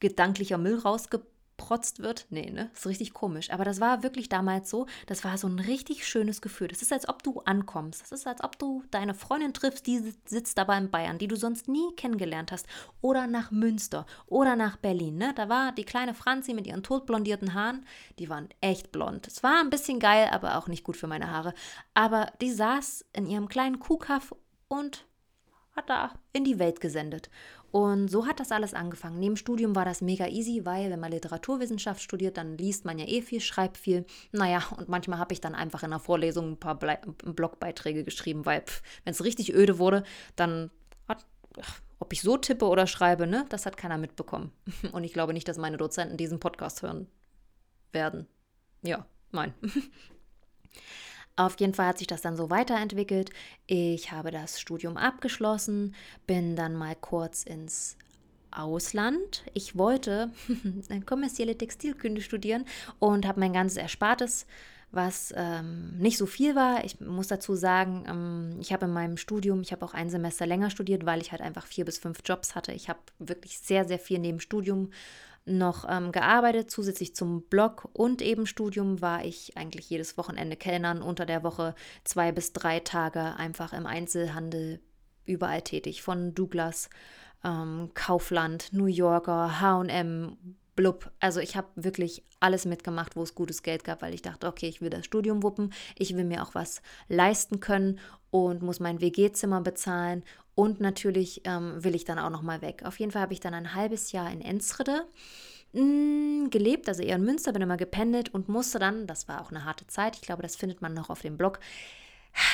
gedanklicher 0.00 0.58
Müll 0.58 0.78
rausgebracht 0.78 1.31
geprotzt 1.62 2.00
wird. 2.00 2.26
Nee, 2.30 2.50
ne? 2.50 2.70
Ist 2.74 2.86
richtig 2.86 3.14
komisch. 3.14 3.50
Aber 3.50 3.64
das 3.64 3.80
war 3.80 4.02
wirklich 4.02 4.28
damals 4.28 4.68
so. 4.68 4.86
Das 5.06 5.24
war 5.24 5.38
so 5.38 5.46
ein 5.46 5.60
richtig 5.60 6.06
schönes 6.06 6.42
Gefühl. 6.42 6.68
Das 6.68 6.82
ist, 6.82 6.92
als 6.92 7.08
ob 7.08 7.22
du 7.22 7.40
ankommst. 7.44 8.02
Das 8.02 8.12
ist, 8.12 8.26
als 8.26 8.42
ob 8.42 8.58
du 8.58 8.82
deine 8.90 9.14
Freundin 9.14 9.54
triffst, 9.54 9.86
die 9.86 10.12
sitzt 10.26 10.58
aber 10.58 10.76
in 10.76 10.90
Bayern, 10.90 11.18
die 11.18 11.28
du 11.28 11.36
sonst 11.36 11.68
nie 11.68 11.94
kennengelernt 11.96 12.50
hast. 12.50 12.66
Oder 13.00 13.28
nach 13.28 13.52
Münster 13.52 14.06
oder 14.26 14.56
nach 14.56 14.76
Berlin. 14.76 15.16
Ne? 15.18 15.32
Da 15.36 15.48
war 15.48 15.72
die 15.72 15.84
kleine 15.84 16.14
Franzi 16.14 16.52
mit 16.52 16.66
ihren 16.66 16.82
totblondierten 16.82 17.54
Haaren. 17.54 17.86
Die 18.18 18.28
waren 18.28 18.48
echt 18.60 18.90
blond. 18.90 19.28
Es 19.28 19.42
war 19.42 19.60
ein 19.60 19.70
bisschen 19.70 20.00
geil, 20.00 20.28
aber 20.32 20.58
auch 20.58 20.66
nicht 20.66 20.82
gut 20.82 20.96
für 20.96 21.06
meine 21.06 21.30
Haare. 21.30 21.54
Aber 21.94 22.32
die 22.40 22.50
saß 22.50 23.04
in 23.12 23.26
ihrem 23.26 23.48
kleinen 23.48 23.78
Kuhkaff 23.78 24.34
und 24.66 25.06
hat 25.76 25.88
da 25.88 26.12
in 26.32 26.44
die 26.44 26.58
Welt 26.58 26.80
gesendet. 26.80 27.30
Und 27.72 28.08
so 28.08 28.26
hat 28.26 28.38
das 28.38 28.52
alles 28.52 28.74
angefangen. 28.74 29.18
Neben 29.18 29.36
Studium 29.36 29.74
war 29.74 29.86
das 29.86 30.02
mega 30.02 30.28
easy, 30.28 30.66
weil 30.66 30.90
wenn 30.90 31.00
man 31.00 31.10
Literaturwissenschaft 31.10 32.02
studiert, 32.02 32.36
dann 32.36 32.58
liest 32.58 32.84
man 32.84 32.98
ja 32.98 33.08
eh 33.08 33.22
viel, 33.22 33.40
schreibt 33.40 33.78
viel. 33.78 34.04
Naja, 34.30 34.62
und 34.76 34.90
manchmal 34.90 35.18
habe 35.18 35.32
ich 35.32 35.40
dann 35.40 35.54
einfach 35.54 35.82
in 35.82 35.88
der 35.88 35.98
Vorlesung 35.98 36.52
ein 36.52 36.60
paar 36.60 36.78
Ble 36.78 36.98
Blogbeiträge 37.24 38.04
geschrieben, 38.04 38.44
weil 38.44 38.62
wenn 39.04 39.12
es 39.12 39.24
richtig 39.24 39.54
öde 39.54 39.78
wurde, 39.78 40.04
dann 40.36 40.70
hat, 41.08 41.24
ob 41.98 42.12
ich 42.12 42.20
so 42.20 42.36
tippe 42.36 42.66
oder 42.66 42.86
schreibe, 42.86 43.26
ne, 43.26 43.46
das 43.48 43.64
hat 43.64 43.78
keiner 43.78 43.96
mitbekommen. 43.96 44.52
Und 44.92 45.04
ich 45.04 45.14
glaube 45.14 45.32
nicht, 45.32 45.48
dass 45.48 45.56
meine 45.56 45.78
Dozenten 45.78 46.18
diesen 46.18 46.40
Podcast 46.40 46.82
hören 46.82 47.06
werden. 47.90 48.26
Ja, 48.82 49.06
nein. 49.30 49.54
Auf 51.36 51.58
jeden 51.58 51.74
Fall 51.74 51.86
hat 51.86 51.98
sich 51.98 52.06
das 52.06 52.20
dann 52.20 52.36
so 52.36 52.50
weiterentwickelt. 52.50 53.30
Ich 53.66 54.12
habe 54.12 54.30
das 54.30 54.60
Studium 54.60 54.96
abgeschlossen, 54.96 55.94
bin 56.26 56.56
dann 56.56 56.74
mal 56.74 56.94
kurz 56.94 57.42
ins 57.42 57.96
Ausland. 58.50 59.44
Ich 59.54 59.76
wollte 59.76 60.30
kommerzielle 61.06 61.56
Textilkunde 61.56 62.20
studieren 62.20 62.64
und 62.98 63.26
habe 63.26 63.40
mein 63.40 63.54
ganzes 63.54 63.78
Erspartes, 63.78 64.46
was 64.90 65.32
ähm, 65.34 65.96
nicht 65.96 66.18
so 66.18 66.26
viel 66.26 66.54
war. 66.54 66.84
Ich 66.84 67.00
muss 67.00 67.28
dazu 67.28 67.54
sagen, 67.54 68.04
ähm, 68.06 68.58
ich 68.60 68.74
habe 68.74 68.84
in 68.84 68.92
meinem 68.92 69.16
Studium, 69.16 69.62
ich 69.62 69.72
habe 69.72 69.84
auch 69.86 69.94
ein 69.94 70.10
Semester 70.10 70.46
länger 70.46 70.68
studiert, 70.68 71.06
weil 71.06 71.22
ich 71.22 71.32
halt 71.32 71.40
einfach 71.40 71.66
vier 71.66 71.86
bis 71.86 71.98
fünf 71.98 72.20
Jobs 72.26 72.54
hatte. 72.54 72.72
Ich 72.72 72.90
habe 72.90 73.00
wirklich 73.18 73.58
sehr, 73.58 73.86
sehr 73.86 73.98
viel 73.98 74.18
neben 74.18 74.38
Studium 74.38 74.90
noch 75.44 75.84
ähm, 75.88 76.12
gearbeitet. 76.12 76.70
Zusätzlich 76.70 77.14
zum 77.14 77.42
Blog 77.42 77.88
und 77.92 78.22
eben 78.22 78.46
Studium 78.46 79.00
war 79.00 79.24
ich 79.24 79.56
eigentlich 79.56 79.90
jedes 79.90 80.16
Wochenende 80.16 80.56
Kellnern, 80.56 81.02
unter 81.02 81.26
der 81.26 81.42
Woche 81.42 81.74
zwei 82.04 82.32
bis 82.32 82.52
drei 82.52 82.80
Tage 82.80 83.36
einfach 83.36 83.72
im 83.72 83.86
Einzelhandel 83.86 84.80
überall 85.24 85.62
tätig. 85.62 86.02
Von 86.02 86.34
Douglas, 86.34 86.90
ähm, 87.44 87.90
Kaufland, 87.94 88.72
New 88.72 88.86
Yorker, 88.86 89.60
HM, 89.60 90.36
blub. 90.74 91.10
Also 91.20 91.40
ich 91.40 91.56
habe 91.56 91.68
wirklich 91.74 92.24
alles 92.40 92.64
mitgemacht, 92.64 93.16
wo 93.16 93.22
es 93.22 93.34
gutes 93.34 93.62
Geld 93.62 93.84
gab, 93.84 94.02
weil 94.02 94.14
ich 94.14 94.22
dachte, 94.22 94.46
okay, 94.46 94.68
ich 94.68 94.80
will 94.80 94.90
das 94.90 95.04
Studium 95.04 95.42
wuppen, 95.42 95.72
ich 95.96 96.16
will 96.16 96.24
mir 96.24 96.42
auch 96.42 96.54
was 96.54 96.82
leisten 97.08 97.60
können 97.60 97.98
und 98.30 98.62
muss 98.62 98.80
mein 98.80 99.00
WG-Zimmer 99.00 99.60
bezahlen 99.60 100.24
und 100.54 100.80
natürlich 100.80 101.42
ähm, 101.44 101.82
will 101.82 101.94
ich 101.94 102.04
dann 102.04 102.18
auch 102.18 102.30
noch 102.30 102.42
mal 102.42 102.60
weg. 102.62 102.82
Auf 102.84 102.98
jeden 103.00 103.12
Fall 103.12 103.22
habe 103.22 103.32
ich 103.32 103.40
dann 103.40 103.54
ein 103.54 103.74
halbes 103.74 104.12
Jahr 104.12 104.30
in 104.30 104.40
Enschede 104.40 105.06
mh, 105.72 106.48
gelebt, 106.50 106.88
also 106.88 107.02
eher 107.02 107.16
in 107.16 107.24
Münster, 107.24 107.52
bin 107.52 107.62
immer 107.62 107.76
gependelt 107.76 108.32
und 108.34 108.48
musste 108.48 108.78
dann, 108.78 109.06
das 109.06 109.28
war 109.28 109.40
auch 109.40 109.50
eine 109.50 109.64
harte 109.64 109.86
Zeit, 109.86 110.16
ich 110.16 110.22
glaube, 110.22 110.42
das 110.42 110.56
findet 110.56 110.82
man 110.82 110.94
noch 110.94 111.10
auf 111.10 111.22
dem 111.22 111.36
Blog, 111.36 111.58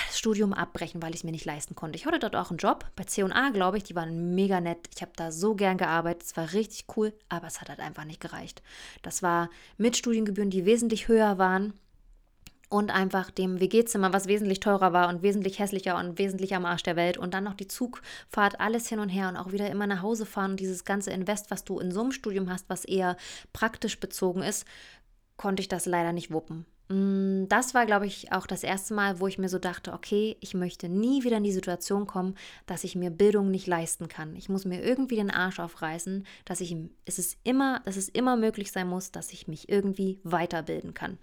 das 0.08 0.18
Studium 0.18 0.52
abbrechen, 0.52 1.02
weil 1.02 1.10
ich 1.10 1.20
es 1.20 1.24
mir 1.24 1.30
nicht 1.30 1.44
leisten 1.44 1.76
konnte. 1.76 1.96
Ich 1.96 2.04
hatte 2.04 2.18
dort 2.18 2.34
auch 2.34 2.50
einen 2.50 2.58
Job 2.58 2.84
bei 2.96 3.04
C&A, 3.04 3.50
glaube 3.50 3.76
ich, 3.76 3.84
die 3.84 3.94
waren 3.94 4.34
mega 4.34 4.60
nett. 4.60 4.88
Ich 4.94 5.02
habe 5.02 5.12
da 5.14 5.30
so 5.30 5.54
gern 5.54 5.78
gearbeitet, 5.78 6.24
es 6.24 6.36
war 6.36 6.52
richtig 6.52 6.86
cool, 6.96 7.12
aber 7.28 7.46
es 7.46 7.60
hat 7.60 7.68
halt 7.68 7.80
einfach 7.80 8.04
nicht 8.04 8.20
gereicht. 8.20 8.62
Das 9.02 9.22
war 9.22 9.50
mit 9.76 9.96
Studiengebühren, 9.96 10.50
die 10.50 10.64
wesentlich 10.64 11.06
höher 11.06 11.38
waren 11.38 11.74
und 12.68 12.90
einfach 12.90 13.30
dem 13.30 13.60
WG-Zimmer, 13.60 14.12
was 14.12 14.28
wesentlich 14.28 14.60
teurer 14.60 14.92
war 14.92 15.08
und 15.08 15.22
wesentlich 15.22 15.58
hässlicher 15.58 15.96
und 15.96 16.18
wesentlich 16.18 16.54
am 16.54 16.64
Arsch 16.64 16.82
der 16.82 16.96
Welt 16.96 17.16
und 17.16 17.34
dann 17.34 17.44
noch 17.44 17.54
die 17.54 17.68
Zugfahrt, 17.68 18.60
alles 18.60 18.88
hin 18.88 18.98
und 18.98 19.08
her 19.08 19.28
und 19.28 19.36
auch 19.36 19.52
wieder 19.52 19.70
immer 19.70 19.86
nach 19.86 20.02
Hause 20.02 20.26
fahren 20.26 20.52
und 20.52 20.60
dieses 20.60 20.84
ganze 20.84 21.10
Invest, 21.10 21.50
was 21.50 21.64
du 21.64 21.78
in 21.78 21.92
so 21.92 22.00
einem 22.00 22.12
Studium 22.12 22.50
hast, 22.50 22.68
was 22.68 22.84
eher 22.84 23.16
praktisch 23.52 24.00
bezogen 24.00 24.42
ist, 24.42 24.66
konnte 25.36 25.60
ich 25.60 25.68
das 25.68 25.86
leider 25.86 26.12
nicht 26.12 26.30
wuppen. 26.30 26.66
Mm, 26.88 27.46
das 27.48 27.74
war, 27.74 27.86
glaube 27.86 28.06
ich, 28.06 28.32
auch 28.32 28.46
das 28.46 28.62
erste 28.62 28.94
Mal, 28.94 29.20
wo 29.20 29.26
ich 29.26 29.38
mir 29.38 29.48
so 29.48 29.58
dachte, 29.58 29.92
okay, 29.92 30.36
ich 30.40 30.54
möchte 30.54 30.88
nie 30.88 31.22
wieder 31.22 31.36
in 31.36 31.44
die 31.44 31.52
Situation 31.52 32.06
kommen, 32.06 32.34
dass 32.66 32.84
ich 32.84 32.96
mir 32.96 33.10
Bildung 33.10 33.50
nicht 33.50 33.66
leisten 33.66 34.08
kann. 34.08 34.34
Ich 34.36 34.48
muss 34.48 34.64
mir 34.64 34.82
irgendwie 34.82 35.16
den 35.16 35.30
Arsch 35.30 35.60
aufreißen, 35.60 36.26
dass 36.44 36.60
ich 36.60 36.74
es 37.04 37.18
ist 37.18 37.38
immer, 37.44 37.80
dass 37.84 37.96
es 37.96 38.08
immer 38.08 38.36
möglich 38.36 38.72
sein 38.72 38.88
muss, 38.88 39.10
dass 39.12 39.32
ich 39.32 39.48
mich 39.48 39.68
irgendwie 39.68 40.20
weiterbilden 40.24 40.94
kann. 40.94 41.18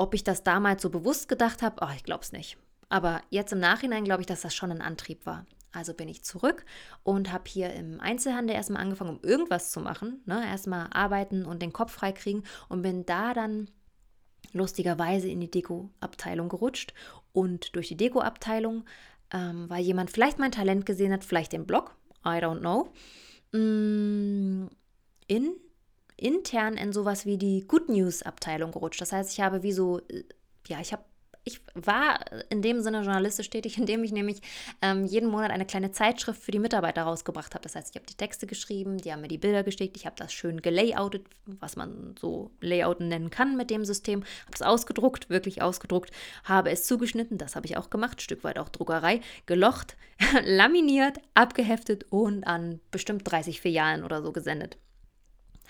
Ob 0.00 0.14
ich 0.14 0.24
das 0.24 0.42
damals 0.42 0.80
so 0.80 0.88
bewusst 0.88 1.28
gedacht 1.28 1.60
habe, 1.60 1.76
oh, 1.82 1.90
ich 1.94 2.04
glaube 2.04 2.22
es 2.22 2.32
nicht. 2.32 2.56
Aber 2.88 3.20
jetzt 3.28 3.52
im 3.52 3.60
Nachhinein 3.60 4.02
glaube 4.04 4.22
ich, 4.22 4.26
dass 4.26 4.40
das 4.40 4.54
schon 4.54 4.70
ein 4.70 4.80
Antrieb 4.80 5.26
war. 5.26 5.44
Also 5.72 5.92
bin 5.92 6.08
ich 6.08 6.24
zurück 6.24 6.64
und 7.02 7.30
habe 7.30 7.44
hier 7.46 7.74
im 7.74 8.00
Einzelhandel 8.00 8.56
erstmal 8.56 8.80
angefangen, 8.80 9.18
um 9.18 9.22
irgendwas 9.22 9.70
zu 9.70 9.78
machen. 9.78 10.22
Ne? 10.24 10.42
Erstmal 10.42 10.88
arbeiten 10.90 11.44
und 11.44 11.60
den 11.60 11.74
Kopf 11.74 11.92
freikriegen 11.92 12.44
und 12.70 12.80
bin 12.80 13.04
da 13.04 13.34
dann 13.34 13.68
lustigerweise 14.54 15.28
in 15.28 15.38
die 15.38 15.50
Deko-Abteilung 15.50 16.48
gerutscht. 16.48 16.94
Und 17.32 17.76
durch 17.76 17.88
die 17.88 17.98
Deko-Abteilung, 17.98 18.86
ähm, 19.34 19.68
weil 19.68 19.84
jemand 19.84 20.10
vielleicht 20.10 20.38
mein 20.38 20.50
Talent 20.50 20.86
gesehen 20.86 21.12
hat, 21.12 21.24
vielleicht 21.24 21.52
den 21.52 21.66
Blog, 21.66 21.94
I 22.24 22.40
don't 22.40 22.60
know, 22.60 22.90
mm, 23.52 24.68
in, 25.26 25.52
intern 26.20 26.76
in 26.76 26.92
sowas 26.92 27.26
wie 27.26 27.38
die 27.38 27.64
Good 27.66 27.88
News-Abteilung 27.88 28.72
gerutscht. 28.72 29.00
Das 29.00 29.12
heißt, 29.12 29.32
ich 29.32 29.40
habe 29.40 29.62
wie 29.62 29.72
so, 29.72 30.00
äh, 30.08 30.24
ja, 30.68 30.80
ich 30.80 30.92
habe 30.92 31.04
ich 31.44 31.60
war 31.74 32.20
in 32.50 32.62
dem 32.62 32.82
Sinne 32.82 33.02
journalistisch 33.02 33.50
tätig, 33.50 33.78
indem 33.78 34.04
ich 34.04 34.12
nämlich 34.12 34.40
ähm, 34.82 35.06
jeden 35.06 35.30
Monat 35.30 35.50
eine 35.50 35.66
kleine 35.66 35.92
Zeitschrift 35.92 36.42
für 36.42 36.50
die 36.50 36.58
Mitarbeiter 36.58 37.02
rausgebracht 37.02 37.54
habe. 37.54 37.62
Das 37.62 37.74
heißt, 37.74 37.90
ich 37.90 37.96
habe 37.96 38.06
die 38.06 38.16
Texte 38.16 38.46
geschrieben, 38.46 38.98
die 38.98 39.12
haben 39.12 39.22
mir 39.22 39.28
die 39.28 39.38
Bilder 39.38 39.62
geschickt, 39.62 39.96
ich 39.96 40.06
habe 40.06 40.16
das 40.16 40.32
schön 40.32 40.60
gelayoutet, 40.60 41.26
was 41.46 41.76
man 41.76 42.14
so 42.20 42.50
Layouten 42.60 43.08
nennen 43.08 43.30
kann 43.30 43.56
mit 43.56 43.70
dem 43.70 43.84
System, 43.84 44.20
habe 44.20 44.54
es 44.54 44.62
ausgedruckt, 44.62 45.30
wirklich 45.30 45.62
ausgedruckt, 45.62 46.10
habe 46.44 46.70
es 46.70 46.86
zugeschnitten, 46.86 47.38
das 47.38 47.56
habe 47.56 47.66
ich 47.66 47.76
auch 47.76 47.90
gemacht, 47.90 48.22
Stück 48.22 48.44
weit 48.44 48.58
auch 48.58 48.68
Druckerei, 48.68 49.20
gelocht, 49.46 49.96
laminiert, 50.44 51.18
abgeheftet 51.34 52.04
und 52.10 52.44
an 52.44 52.80
bestimmt 52.90 53.30
30 53.30 53.60
Filialen 53.60 54.04
oder 54.04 54.22
so 54.22 54.32
gesendet. 54.32 54.76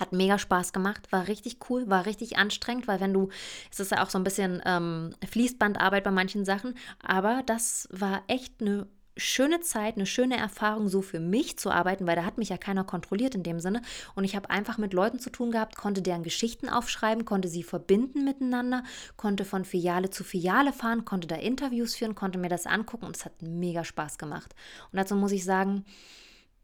Hat 0.01 0.13
mega 0.13 0.39
Spaß 0.39 0.73
gemacht, 0.73 1.13
war 1.13 1.29
richtig 1.29 1.59
cool, 1.69 1.89
war 1.89 2.07
richtig 2.07 2.39
anstrengend, 2.39 2.89
weil 2.89 3.01
wenn 3.01 3.13
du, 3.13 3.29
es 3.71 3.79
ist 3.79 3.93
ja 3.93 4.03
auch 4.03 4.11
so 4.11 4.19
ein 4.19 4.25
bisschen 4.25 4.63
ähm, 4.65 5.15
Fließbandarbeit 5.29 6.03
bei 6.03 6.11
manchen 6.11 6.45
Sachen, 6.45 6.75
aber 7.03 7.43
das 7.45 7.87
war 7.93 8.23
echt 8.27 8.61
eine 8.61 8.89
schöne 9.21 9.61
Zeit, 9.61 9.97
eine 9.97 10.07
schöne 10.07 10.37
Erfahrung, 10.37 10.89
so 10.89 11.03
für 11.03 11.21
mich 11.21 11.59
zu 11.59 11.71
arbeiten, 11.71 12.07
weil 12.07 12.17
da 12.17 12.25
hat 12.25 12.39
mich 12.39 12.49
ja 12.49 12.57
keiner 12.57 12.85
kontrolliert 12.85 13.35
in 13.35 13.43
dem 13.43 13.61
Sinne. 13.61 13.83
Und 14.15 14.25
ich 14.25 14.35
habe 14.35 14.51
einfach 14.51 14.79
mit 14.79 14.93
Leuten 14.93 15.19
zu 15.19 15.31
tun 15.31 15.51
gehabt, 15.51 15.77
konnte 15.77 16.03
deren 16.03 16.23
Geschichten 16.23 16.69
aufschreiben, 16.69 17.25
konnte 17.25 17.49
sie 17.49 17.63
verbinden 17.63 18.25
miteinander, 18.25 18.83
konnte 19.17 19.45
von 19.45 19.65
Filiale 19.65 20.11
zu 20.11 20.25
Filiale 20.25 20.73
fahren, 20.73 21.05
konnte 21.05 21.29
da 21.29 21.37
Interviews 21.37 21.95
führen, 21.95 22.15
konnte 22.15 22.39
mir 22.39 22.49
das 22.49 22.67
angucken 22.67 23.07
und 23.07 23.17
es 23.17 23.25
hat 23.25 23.43
mega 23.43 23.85
Spaß 23.85 24.19
gemacht. 24.19 24.55
Und 24.91 24.97
dazu 24.97 25.15
muss 25.15 25.33
ich 25.33 25.45
sagen, 25.45 25.85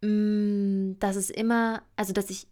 mm, 0.02 0.98
dass 0.98 1.16
es 1.16 1.30
immer, 1.30 1.82
also 1.96 2.12
dass 2.12 2.30
ich 2.30 2.48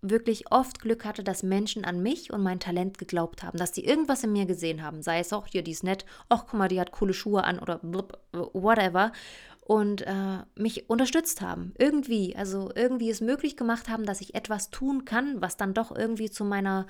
wirklich 0.00 0.52
oft 0.52 0.80
Glück 0.80 1.04
hatte, 1.04 1.24
dass 1.24 1.42
Menschen 1.42 1.84
an 1.84 2.02
mich 2.02 2.32
und 2.32 2.42
mein 2.42 2.60
Talent 2.60 2.98
geglaubt 2.98 3.42
haben, 3.42 3.58
dass 3.58 3.74
sie 3.74 3.84
irgendwas 3.84 4.22
in 4.22 4.32
mir 4.32 4.46
gesehen 4.46 4.82
haben, 4.82 5.02
sei 5.02 5.18
es 5.18 5.32
auch 5.32 5.46
hier, 5.46 5.62
die 5.62 5.72
ist 5.72 5.84
nett, 5.84 6.04
ach 6.28 6.44
guck 6.46 6.54
mal, 6.54 6.68
die 6.68 6.80
hat 6.80 6.92
coole 6.92 7.14
Schuhe 7.14 7.44
an 7.44 7.58
oder 7.58 7.78
blub, 7.78 8.18
whatever 8.32 9.12
und 9.60 10.02
äh, 10.02 10.38
mich 10.54 10.88
unterstützt 10.88 11.40
haben, 11.40 11.74
irgendwie, 11.78 12.34
also 12.36 12.70
irgendwie 12.74 13.10
es 13.10 13.20
möglich 13.20 13.56
gemacht 13.56 13.88
haben, 13.88 14.06
dass 14.06 14.20
ich 14.20 14.34
etwas 14.34 14.70
tun 14.70 15.04
kann, 15.04 15.42
was 15.42 15.56
dann 15.56 15.74
doch 15.74 15.94
irgendwie 15.94 16.30
zu 16.30 16.44
meiner 16.44 16.86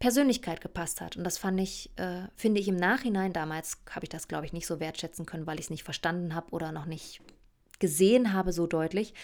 Persönlichkeit 0.00 0.62
gepasst 0.62 1.02
hat. 1.02 1.16
Und 1.16 1.24
das 1.24 1.36
fand 1.36 1.60
ich, 1.60 1.90
äh, 1.96 2.22
finde 2.34 2.60
ich 2.60 2.68
im 2.68 2.76
Nachhinein, 2.76 3.32
damals 3.34 3.82
habe 3.90 4.06
ich 4.06 4.08
das, 4.08 4.28
glaube 4.28 4.46
ich, 4.46 4.52
nicht 4.52 4.66
so 4.66 4.80
wertschätzen 4.80 5.26
können, 5.26 5.46
weil 5.46 5.58
ich 5.58 5.66
es 5.66 5.70
nicht 5.70 5.84
verstanden 5.84 6.34
habe 6.34 6.50
oder 6.52 6.72
noch 6.72 6.86
nicht 6.86 7.20
gesehen 7.78 8.32
habe 8.32 8.52
so 8.52 8.66
deutlich. 8.66 9.14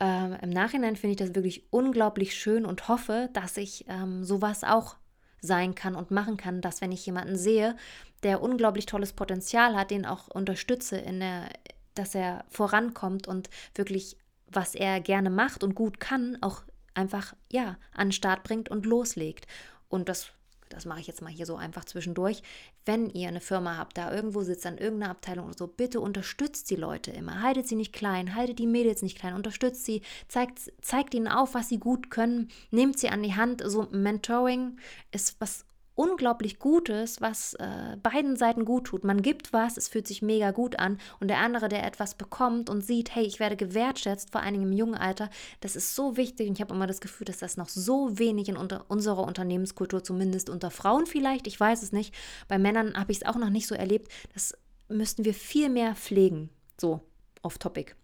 Ähm, 0.00 0.36
Im 0.42 0.50
Nachhinein 0.50 0.96
finde 0.96 1.12
ich 1.12 1.18
das 1.18 1.34
wirklich 1.34 1.64
unglaublich 1.70 2.34
schön 2.34 2.64
und 2.64 2.88
hoffe, 2.88 3.30
dass 3.32 3.56
ich 3.56 3.84
ähm, 3.88 4.24
sowas 4.24 4.64
auch 4.64 4.96
sein 5.40 5.74
kann 5.74 5.94
und 5.94 6.10
machen 6.10 6.36
kann, 6.36 6.60
dass 6.60 6.80
wenn 6.80 6.92
ich 6.92 7.06
jemanden 7.06 7.36
sehe, 7.36 7.76
der 8.22 8.42
unglaublich 8.42 8.86
tolles 8.86 9.12
Potenzial 9.12 9.76
hat, 9.76 9.90
den 9.90 10.06
auch 10.06 10.28
unterstütze, 10.28 10.96
in 10.98 11.20
der, 11.20 11.48
dass 11.94 12.14
er 12.14 12.44
vorankommt 12.48 13.28
und 13.28 13.48
wirklich, 13.74 14.16
was 14.46 14.74
er 14.74 15.00
gerne 15.00 15.30
macht 15.30 15.62
und 15.62 15.74
gut 15.74 16.00
kann, 16.00 16.38
auch 16.40 16.62
einfach 16.94 17.34
ja 17.50 17.76
an 17.92 18.08
den 18.08 18.12
Start 18.12 18.42
bringt 18.42 18.68
und 18.68 18.86
loslegt. 18.86 19.46
Und 19.88 20.08
das 20.08 20.32
das 20.68 20.84
mache 20.84 21.00
ich 21.00 21.06
jetzt 21.06 21.22
mal 21.22 21.32
hier 21.32 21.46
so 21.46 21.56
einfach 21.56 21.84
zwischendurch, 21.84 22.42
wenn 22.84 23.10
ihr 23.10 23.28
eine 23.28 23.40
Firma 23.40 23.76
habt, 23.76 23.98
da 23.98 24.12
irgendwo 24.12 24.42
sitzt 24.42 24.66
an 24.66 24.78
irgendeiner 24.78 25.12
Abteilung 25.12 25.46
oder 25.46 25.56
so, 25.56 25.66
bitte 25.66 26.00
unterstützt 26.00 26.70
die 26.70 26.76
Leute 26.76 27.10
immer. 27.10 27.42
Haltet 27.42 27.68
sie 27.68 27.76
nicht 27.76 27.92
klein, 27.92 28.34
haltet 28.34 28.58
die 28.58 28.66
Mädels 28.66 29.02
nicht 29.02 29.18
klein, 29.18 29.34
unterstützt 29.34 29.84
sie, 29.84 30.02
zeigt, 30.28 30.72
zeigt 30.80 31.14
ihnen 31.14 31.28
auf, 31.28 31.54
was 31.54 31.68
sie 31.68 31.78
gut 31.78 32.10
können, 32.10 32.48
nehmt 32.70 32.98
sie 32.98 33.08
an 33.08 33.22
die 33.22 33.34
Hand. 33.34 33.62
So 33.64 33.88
Mentoring 33.90 34.78
ist 35.10 35.36
was 35.40 35.64
unglaublich 35.98 36.60
Gutes, 36.60 37.20
was 37.20 37.54
äh, 37.54 37.96
beiden 38.00 38.36
Seiten 38.36 38.64
gut 38.64 38.84
tut. 38.84 39.02
Man 39.02 39.20
gibt 39.20 39.52
was, 39.52 39.76
es 39.76 39.88
fühlt 39.88 40.06
sich 40.06 40.22
mega 40.22 40.52
gut 40.52 40.78
an 40.78 40.98
und 41.18 41.26
der 41.26 41.38
andere, 41.38 41.68
der 41.68 41.84
etwas 41.84 42.14
bekommt 42.14 42.70
und 42.70 42.82
sieht, 42.82 43.16
hey, 43.16 43.24
ich 43.24 43.40
werde 43.40 43.56
gewertschätzt, 43.56 44.30
vor 44.30 44.42
Dingen 44.42 44.62
im 44.62 44.72
jungen 44.72 44.94
Alter, 44.94 45.28
das 45.60 45.74
ist 45.74 45.96
so 45.96 46.16
wichtig 46.16 46.48
und 46.48 46.54
ich 46.54 46.60
habe 46.60 46.72
immer 46.72 46.86
das 46.86 47.00
Gefühl, 47.00 47.24
dass 47.24 47.38
das 47.38 47.56
noch 47.56 47.68
so 47.68 48.16
wenig 48.16 48.48
in 48.48 48.56
unter 48.56 48.84
unserer 48.88 49.24
Unternehmenskultur, 49.24 50.04
zumindest 50.04 50.50
unter 50.50 50.70
Frauen 50.70 51.06
vielleicht, 51.06 51.48
ich 51.48 51.58
weiß 51.58 51.82
es 51.82 51.90
nicht, 51.90 52.14
bei 52.46 52.58
Männern 52.58 52.96
habe 52.96 53.10
ich 53.10 53.18
es 53.18 53.26
auch 53.26 53.36
noch 53.36 53.50
nicht 53.50 53.66
so 53.66 53.74
erlebt, 53.74 54.12
das 54.34 54.54
müssten 54.88 55.24
wir 55.24 55.34
viel 55.34 55.68
mehr 55.68 55.96
pflegen, 55.96 56.48
so 56.80 57.00
off 57.42 57.58
topic. 57.58 57.96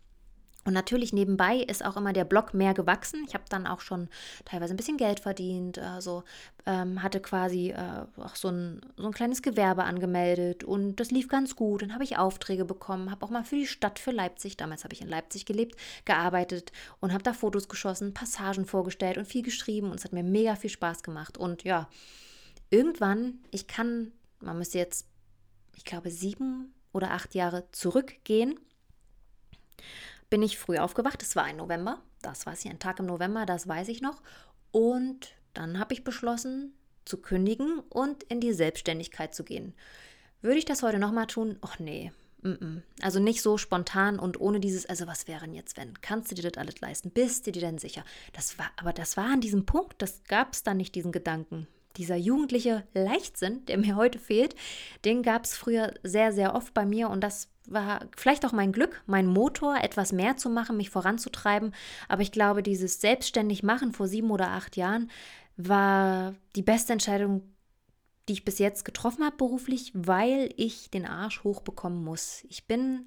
Und 0.64 0.72
natürlich 0.72 1.12
nebenbei 1.12 1.58
ist 1.58 1.84
auch 1.84 1.96
immer 1.96 2.12
der 2.14 2.24
Blog 2.24 2.54
mehr 2.54 2.72
gewachsen. 2.72 3.24
Ich 3.28 3.34
habe 3.34 3.44
dann 3.50 3.66
auch 3.66 3.80
schon 3.80 4.08
teilweise 4.46 4.72
ein 4.72 4.78
bisschen 4.78 4.96
Geld 4.96 5.20
verdient, 5.20 5.78
also 5.78 6.24
ähm, 6.64 7.02
hatte 7.02 7.20
quasi 7.20 7.70
äh, 7.70 8.06
auch 8.16 8.34
so 8.34 8.48
ein, 8.48 8.80
so 8.96 9.06
ein 9.06 9.12
kleines 9.12 9.42
Gewerbe 9.42 9.84
angemeldet 9.84 10.64
und 10.64 10.96
das 10.96 11.10
lief 11.10 11.28
ganz 11.28 11.54
gut. 11.54 11.82
Dann 11.82 11.92
habe 11.92 12.04
ich 12.04 12.16
Aufträge 12.16 12.64
bekommen, 12.64 13.10
habe 13.10 13.24
auch 13.26 13.30
mal 13.30 13.44
für 13.44 13.56
die 13.56 13.66
Stadt, 13.66 13.98
für 13.98 14.10
Leipzig, 14.10 14.56
damals 14.56 14.84
habe 14.84 14.94
ich 14.94 15.02
in 15.02 15.08
Leipzig 15.08 15.44
gelebt, 15.44 15.78
gearbeitet 16.06 16.72
und 17.00 17.12
habe 17.12 17.22
da 17.22 17.34
Fotos 17.34 17.68
geschossen, 17.68 18.14
Passagen 18.14 18.64
vorgestellt 18.64 19.18
und 19.18 19.26
viel 19.26 19.42
geschrieben 19.42 19.90
und 19.90 19.98
es 19.98 20.04
hat 20.04 20.12
mir 20.14 20.24
mega 20.24 20.56
viel 20.56 20.70
Spaß 20.70 21.02
gemacht. 21.02 21.36
Und 21.36 21.64
ja, 21.64 21.88
irgendwann, 22.70 23.40
ich 23.50 23.66
kann, 23.66 24.12
man 24.40 24.56
müsste 24.56 24.78
jetzt, 24.78 25.06
ich 25.76 25.84
glaube, 25.84 26.10
sieben 26.10 26.72
oder 26.92 27.10
acht 27.10 27.34
Jahre 27.34 27.64
zurückgehen 27.72 28.58
bin 30.30 30.42
ich 30.42 30.58
früh 30.58 30.78
aufgewacht. 30.78 31.22
Es 31.22 31.36
war 31.36 31.44
ein 31.44 31.56
November, 31.56 32.02
das 32.22 32.46
war 32.46 32.56
hier 32.56 32.70
ein 32.70 32.78
Tag 32.78 32.98
im 32.98 33.06
November, 33.06 33.46
das 33.46 33.68
weiß 33.68 33.88
ich 33.88 34.00
noch. 34.00 34.22
Und 34.70 35.34
dann 35.52 35.78
habe 35.78 35.94
ich 35.94 36.04
beschlossen, 36.04 36.74
zu 37.04 37.18
kündigen 37.18 37.80
und 37.90 38.22
in 38.24 38.40
die 38.40 38.52
Selbstständigkeit 38.52 39.34
zu 39.34 39.44
gehen. 39.44 39.74
Würde 40.40 40.58
ich 40.58 40.64
das 40.64 40.82
heute 40.82 40.98
nochmal 40.98 41.26
tun? 41.26 41.58
Och 41.62 41.78
nee. 41.78 42.12
Also 43.00 43.20
nicht 43.20 43.40
so 43.40 43.56
spontan 43.56 44.18
und 44.18 44.38
ohne 44.38 44.60
dieses, 44.60 44.84
also 44.84 45.06
was 45.06 45.26
wäre 45.26 45.46
denn 45.46 45.54
jetzt, 45.54 45.78
wenn? 45.78 45.98
Kannst 46.02 46.30
du 46.30 46.34
dir 46.34 46.42
das 46.42 46.58
alles 46.58 46.78
leisten? 46.80 47.10
Bist 47.10 47.46
du 47.46 47.52
dir 47.52 47.60
denn 47.60 47.78
sicher? 47.78 48.04
Das 48.34 48.58
war, 48.58 48.70
aber 48.76 48.92
das 48.92 49.16
war 49.16 49.32
an 49.32 49.40
diesem 49.40 49.64
Punkt, 49.64 50.02
das 50.02 50.24
gab 50.24 50.52
es 50.52 50.62
dann 50.62 50.76
nicht, 50.76 50.94
diesen 50.94 51.10
Gedanken. 51.10 51.66
Dieser 51.96 52.16
jugendliche 52.16 52.84
Leichtsinn, 52.92 53.64
der 53.66 53.78
mir 53.78 53.96
heute 53.96 54.18
fehlt, 54.18 54.54
den 55.04 55.22
gab 55.22 55.44
es 55.44 55.56
früher 55.56 55.94
sehr, 56.02 56.32
sehr 56.32 56.54
oft 56.54 56.74
bei 56.74 56.84
mir 56.84 57.08
und 57.08 57.22
das 57.22 57.48
war 57.66 58.06
vielleicht 58.16 58.44
auch 58.44 58.52
mein 58.52 58.72
Glück, 58.72 59.02
mein 59.06 59.26
Motor, 59.26 59.78
etwas 59.82 60.12
mehr 60.12 60.36
zu 60.36 60.50
machen, 60.50 60.76
mich 60.76 60.90
voranzutreiben. 60.90 61.74
Aber 62.08 62.22
ich 62.22 62.32
glaube, 62.32 62.62
dieses 62.62 63.00
selbstständig 63.00 63.62
machen 63.62 63.92
vor 63.92 64.06
sieben 64.06 64.30
oder 64.30 64.48
acht 64.48 64.76
Jahren 64.76 65.10
war 65.56 66.34
die 66.56 66.62
beste 66.62 66.92
Entscheidung, 66.92 67.42
die 68.28 68.34
ich 68.34 68.44
bis 68.44 68.58
jetzt 68.58 68.84
getroffen 68.84 69.24
habe 69.24 69.36
beruflich, 69.36 69.92
weil 69.94 70.52
ich 70.56 70.90
den 70.90 71.06
Arsch 71.06 71.44
hochbekommen 71.44 72.02
muss. 72.02 72.44
Ich 72.48 72.66
bin 72.66 73.06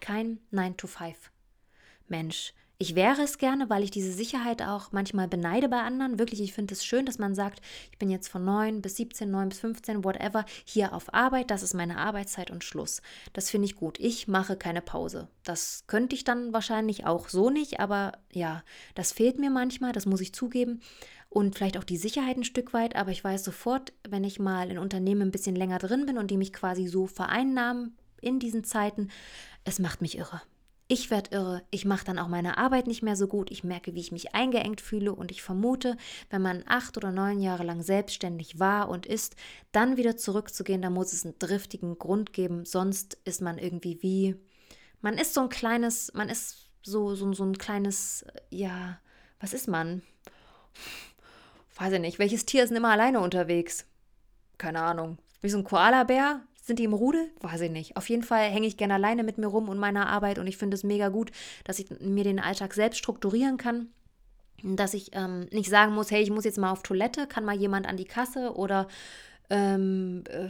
kein 0.00 0.38
9-to-5-Mensch. 0.52 2.52
Ich 2.84 2.94
wäre 2.94 3.22
es 3.22 3.38
gerne, 3.38 3.70
weil 3.70 3.82
ich 3.82 3.90
diese 3.90 4.12
Sicherheit 4.12 4.60
auch 4.60 4.92
manchmal 4.92 5.26
beneide 5.26 5.70
bei 5.70 5.80
anderen. 5.80 6.18
Wirklich, 6.18 6.42
ich 6.42 6.52
finde 6.52 6.74
es 6.74 6.84
schön, 6.84 7.06
dass 7.06 7.18
man 7.18 7.34
sagt, 7.34 7.62
ich 7.90 7.96
bin 7.96 8.10
jetzt 8.10 8.28
von 8.28 8.44
9 8.44 8.82
bis 8.82 8.96
17, 8.96 9.30
9 9.30 9.48
bis 9.48 9.60
15, 9.60 10.04
whatever, 10.04 10.44
hier 10.66 10.92
auf 10.92 11.14
Arbeit, 11.14 11.50
das 11.50 11.62
ist 11.62 11.72
meine 11.72 11.96
Arbeitszeit 11.96 12.50
und 12.50 12.62
Schluss. 12.62 13.00
Das 13.32 13.48
finde 13.48 13.64
ich 13.64 13.76
gut. 13.76 13.98
Ich 14.00 14.28
mache 14.28 14.56
keine 14.56 14.82
Pause. 14.82 15.28
Das 15.44 15.84
könnte 15.86 16.14
ich 16.14 16.24
dann 16.24 16.52
wahrscheinlich 16.52 17.06
auch 17.06 17.30
so 17.30 17.48
nicht, 17.48 17.80
aber 17.80 18.18
ja, 18.30 18.62
das 18.94 19.12
fehlt 19.12 19.38
mir 19.38 19.48
manchmal, 19.48 19.92
das 19.92 20.04
muss 20.04 20.20
ich 20.20 20.34
zugeben 20.34 20.82
und 21.30 21.54
vielleicht 21.54 21.78
auch 21.78 21.84
die 21.84 21.96
Sicherheit 21.96 22.36
ein 22.36 22.44
Stück 22.44 22.74
weit, 22.74 22.96
aber 22.96 23.12
ich 23.12 23.24
weiß 23.24 23.44
sofort, 23.44 23.94
wenn 24.06 24.24
ich 24.24 24.38
mal 24.38 24.70
in 24.70 24.76
Unternehmen 24.76 25.22
ein 25.22 25.32
bisschen 25.32 25.56
länger 25.56 25.78
drin 25.78 26.04
bin 26.04 26.18
und 26.18 26.30
die 26.30 26.36
mich 26.36 26.52
quasi 26.52 26.86
so 26.86 27.06
vereinnahmen 27.06 27.96
in 28.20 28.40
diesen 28.40 28.62
Zeiten, 28.62 29.08
es 29.64 29.78
macht 29.78 30.02
mich 30.02 30.18
irre. 30.18 30.42
Ich 30.86 31.10
werde 31.10 31.30
irre, 31.30 31.62
ich 31.70 31.86
mache 31.86 32.04
dann 32.04 32.18
auch 32.18 32.28
meine 32.28 32.58
Arbeit 32.58 32.86
nicht 32.86 33.02
mehr 33.02 33.16
so 33.16 33.26
gut, 33.26 33.50
ich 33.50 33.64
merke, 33.64 33.94
wie 33.94 34.00
ich 34.00 34.12
mich 34.12 34.34
eingeengt 34.34 34.82
fühle 34.82 35.14
und 35.14 35.30
ich 35.30 35.42
vermute, 35.42 35.96
wenn 36.28 36.42
man 36.42 36.62
acht 36.66 36.98
oder 36.98 37.10
neun 37.10 37.40
Jahre 37.40 37.64
lang 37.64 37.82
selbstständig 37.82 38.58
war 38.58 38.90
und 38.90 39.06
ist, 39.06 39.34
dann 39.72 39.96
wieder 39.96 40.18
zurückzugehen, 40.18 40.82
da 40.82 40.90
muss 40.90 41.14
es 41.14 41.24
einen 41.24 41.38
driftigen 41.38 41.98
Grund 41.98 42.34
geben, 42.34 42.66
sonst 42.66 43.16
ist 43.24 43.40
man 43.40 43.56
irgendwie 43.56 44.02
wie, 44.02 44.36
man 45.00 45.16
ist 45.16 45.32
so 45.32 45.40
ein 45.40 45.48
kleines, 45.48 46.12
man 46.12 46.28
ist 46.28 46.68
so, 46.82 47.14
so, 47.14 47.32
so 47.32 47.44
ein 47.44 47.56
kleines, 47.56 48.26
ja, 48.50 48.98
was 49.40 49.54
ist 49.54 49.68
man? 49.68 50.02
weiß 51.76 51.94
ich 51.94 52.00
nicht, 52.00 52.18
welches 52.18 52.46
Tier 52.46 52.62
ist 52.62 52.70
denn 52.70 52.76
immer 52.76 52.90
alleine 52.90 53.20
unterwegs? 53.20 53.86
Keine 54.58 54.82
Ahnung. 54.82 55.18
Wie 55.40 55.48
so 55.48 55.58
ein 55.58 55.64
Koalabär? 55.64 56.42
Sind 56.64 56.78
die 56.78 56.84
im 56.84 56.94
Rudel? 56.94 57.28
Weiß 57.40 57.60
ich 57.60 57.70
nicht. 57.70 57.94
Auf 57.98 58.08
jeden 58.08 58.22
Fall 58.22 58.48
hänge 58.48 58.66
ich 58.66 58.78
gerne 58.78 58.94
alleine 58.94 59.22
mit 59.22 59.36
mir 59.36 59.48
rum 59.48 59.68
und 59.68 59.76
meiner 59.76 60.08
Arbeit 60.08 60.38
und 60.38 60.46
ich 60.46 60.56
finde 60.56 60.74
es 60.76 60.82
mega 60.82 61.10
gut, 61.10 61.30
dass 61.64 61.78
ich 61.78 61.90
mir 62.00 62.24
den 62.24 62.40
Alltag 62.40 62.72
selbst 62.72 62.96
strukturieren 62.96 63.58
kann. 63.58 63.88
Dass 64.62 64.94
ich 64.94 65.10
ähm, 65.12 65.40
nicht 65.52 65.68
sagen 65.68 65.94
muss, 65.94 66.10
hey, 66.10 66.22
ich 66.22 66.30
muss 66.30 66.44
jetzt 66.44 66.56
mal 66.56 66.70
auf 66.70 66.82
Toilette, 66.82 67.26
kann 67.26 67.44
mal 67.44 67.54
jemand 67.54 67.86
an 67.86 67.98
die 67.98 68.06
Kasse 68.06 68.54
oder 68.56 68.88
ähm, 69.50 70.24
äh, 70.30 70.48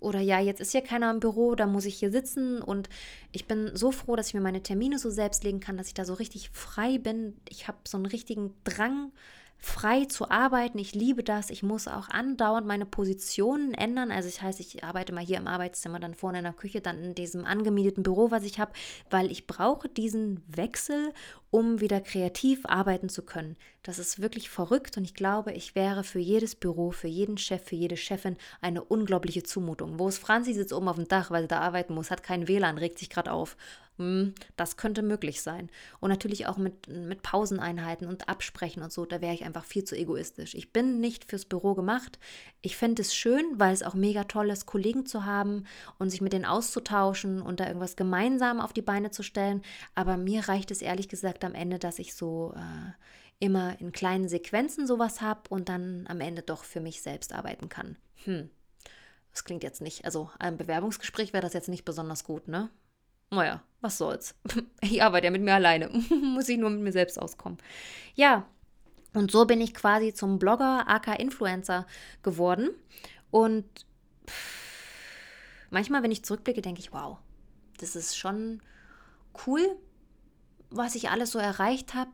oder 0.00 0.18
ja, 0.18 0.40
jetzt 0.40 0.60
ist 0.60 0.72
hier 0.72 0.80
keiner 0.80 1.12
im 1.12 1.20
Büro, 1.20 1.54
da 1.54 1.66
muss 1.66 1.84
ich 1.84 1.96
hier 1.96 2.10
sitzen 2.10 2.60
und 2.60 2.88
ich 3.30 3.46
bin 3.46 3.70
so 3.74 3.92
froh, 3.92 4.16
dass 4.16 4.28
ich 4.28 4.34
mir 4.34 4.40
meine 4.40 4.62
Termine 4.62 4.98
so 4.98 5.10
selbst 5.10 5.44
legen 5.44 5.60
kann, 5.60 5.76
dass 5.76 5.86
ich 5.86 5.94
da 5.94 6.04
so 6.04 6.14
richtig 6.14 6.50
frei 6.50 6.98
bin. 6.98 7.36
Ich 7.48 7.68
habe 7.68 7.78
so 7.86 7.98
einen 7.98 8.06
richtigen 8.06 8.54
Drang, 8.64 9.12
frei 9.60 10.06
zu 10.06 10.30
arbeiten. 10.30 10.78
Ich 10.78 10.94
liebe 10.94 11.22
das. 11.22 11.50
Ich 11.50 11.62
muss 11.62 11.86
auch 11.86 12.08
andauernd 12.08 12.66
meine 12.66 12.86
Positionen 12.86 13.74
ändern. 13.74 14.10
Also 14.10 14.28
das 14.28 14.40
heißt, 14.40 14.60
ich 14.60 14.82
arbeite 14.82 15.12
mal 15.12 15.24
hier 15.24 15.36
im 15.36 15.46
Arbeitszimmer, 15.46 16.00
dann 16.00 16.14
vorne 16.14 16.38
in 16.38 16.44
der 16.44 16.52
Küche, 16.52 16.80
dann 16.80 17.02
in 17.02 17.14
diesem 17.14 17.44
angemieteten 17.44 18.02
Büro, 18.02 18.30
was 18.30 18.44
ich 18.44 18.58
habe, 18.58 18.72
weil 19.10 19.30
ich 19.30 19.46
brauche 19.46 19.88
diesen 19.88 20.42
Wechsel, 20.48 21.12
um 21.50 21.80
wieder 21.80 22.00
kreativ 22.00 22.64
arbeiten 22.64 23.08
zu 23.08 23.22
können. 23.22 23.56
Das 23.82 23.98
ist 23.98 24.22
wirklich 24.22 24.50
verrückt 24.50 24.96
und 24.96 25.04
ich 25.04 25.14
glaube, 25.14 25.52
ich 25.52 25.74
wäre 25.74 26.04
für 26.04 26.18
jedes 26.18 26.54
Büro, 26.54 26.90
für 26.90 27.08
jeden 27.08 27.38
Chef, 27.38 27.64
für 27.64 27.76
jede 27.76 27.96
Chefin 27.96 28.36
eine 28.60 28.84
unglaubliche 28.84 29.42
Zumutung. 29.42 29.98
Wo 29.98 30.08
ist 30.08 30.18
Franzi 30.18 30.54
sitzt 30.54 30.72
oben 30.72 30.88
auf 30.88 30.96
dem 30.96 31.08
Dach, 31.08 31.30
weil 31.30 31.42
sie 31.42 31.48
da 31.48 31.60
arbeiten 31.60 31.94
muss, 31.94 32.10
hat 32.10 32.22
kein 32.22 32.46
WLAN, 32.46 32.78
regt 32.78 32.98
sich 32.98 33.10
gerade 33.10 33.32
auf. 33.32 33.56
Hm, 34.00 34.34
das 34.56 34.78
könnte 34.78 35.02
möglich 35.02 35.42
sein. 35.42 35.68
Und 36.00 36.08
natürlich 36.08 36.46
auch 36.46 36.56
mit, 36.56 36.88
mit 36.88 37.20
Pauseneinheiten 37.20 38.08
und 38.08 38.30
Absprechen 38.30 38.82
und 38.82 38.90
so, 38.90 39.04
da 39.04 39.20
wäre 39.20 39.34
ich 39.34 39.44
einfach 39.44 39.66
viel 39.66 39.84
zu 39.84 39.94
egoistisch. 39.94 40.54
Ich 40.54 40.72
bin 40.72 41.00
nicht 41.00 41.26
fürs 41.26 41.44
Büro 41.44 41.74
gemacht. 41.74 42.18
Ich 42.62 42.78
fände 42.78 43.02
es 43.02 43.14
schön, 43.14 43.44
weil 43.56 43.74
es 43.74 43.82
auch 43.82 43.92
mega 43.92 44.24
toll 44.24 44.48
ist, 44.48 44.64
Kollegen 44.64 45.04
zu 45.04 45.26
haben 45.26 45.66
und 45.98 46.08
sich 46.08 46.22
mit 46.22 46.32
denen 46.32 46.46
auszutauschen 46.46 47.42
und 47.42 47.60
da 47.60 47.66
irgendwas 47.66 47.94
gemeinsam 47.94 48.58
auf 48.58 48.72
die 48.72 48.80
Beine 48.80 49.10
zu 49.10 49.22
stellen. 49.22 49.60
Aber 49.94 50.16
mir 50.16 50.48
reicht 50.48 50.70
es 50.70 50.80
ehrlich 50.80 51.10
gesagt 51.10 51.44
am 51.44 51.54
Ende, 51.54 51.78
dass 51.78 51.98
ich 51.98 52.14
so 52.14 52.54
äh, 52.56 52.92
immer 53.38 53.78
in 53.82 53.92
kleinen 53.92 54.30
Sequenzen 54.30 54.86
sowas 54.86 55.20
habe 55.20 55.42
und 55.50 55.68
dann 55.68 56.06
am 56.08 56.22
Ende 56.22 56.40
doch 56.40 56.64
für 56.64 56.80
mich 56.80 57.02
selbst 57.02 57.34
arbeiten 57.34 57.68
kann. 57.68 57.98
Hm. 58.24 58.48
Das 59.30 59.44
klingt 59.44 59.62
jetzt 59.62 59.82
nicht, 59.82 60.06
also 60.06 60.30
ein 60.38 60.56
Bewerbungsgespräch 60.56 61.34
wäre 61.34 61.42
das 61.42 61.52
jetzt 61.52 61.68
nicht 61.68 61.84
besonders 61.84 62.24
gut, 62.24 62.48
ne? 62.48 62.70
Naja, 63.30 63.62
was 63.80 63.98
soll's. 63.98 64.34
Ich 64.82 65.02
arbeite 65.02 65.26
ja 65.26 65.30
mit 65.30 65.42
mir 65.42 65.54
alleine. 65.54 65.88
Muss 66.10 66.48
ich 66.48 66.58
nur 66.58 66.70
mit 66.70 66.80
mir 66.80 66.92
selbst 66.92 67.20
auskommen. 67.20 67.58
Ja, 68.14 68.46
und 69.14 69.30
so 69.30 69.44
bin 69.44 69.60
ich 69.60 69.74
quasi 69.74 70.12
zum 70.14 70.38
Blogger, 70.38 70.88
aka 70.88 71.14
Influencer 71.14 71.86
geworden. 72.22 72.70
Und 73.30 73.66
manchmal, 75.70 76.02
wenn 76.02 76.12
ich 76.12 76.24
zurückblicke, 76.24 76.62
denke 76.62 76.80
ich, 76.80 76.92
wow, 76.92 77.18
das 77.78 77.96
ist 77.96 78.16
schon 78.16 78.60
cool, 79.46 79.76
was 80.70 80.94
ich 80.94 81.10
alles 81.10 81.32
so 81.32 81.38
erreicht 81.38 81.94
habe. 81.94 82.12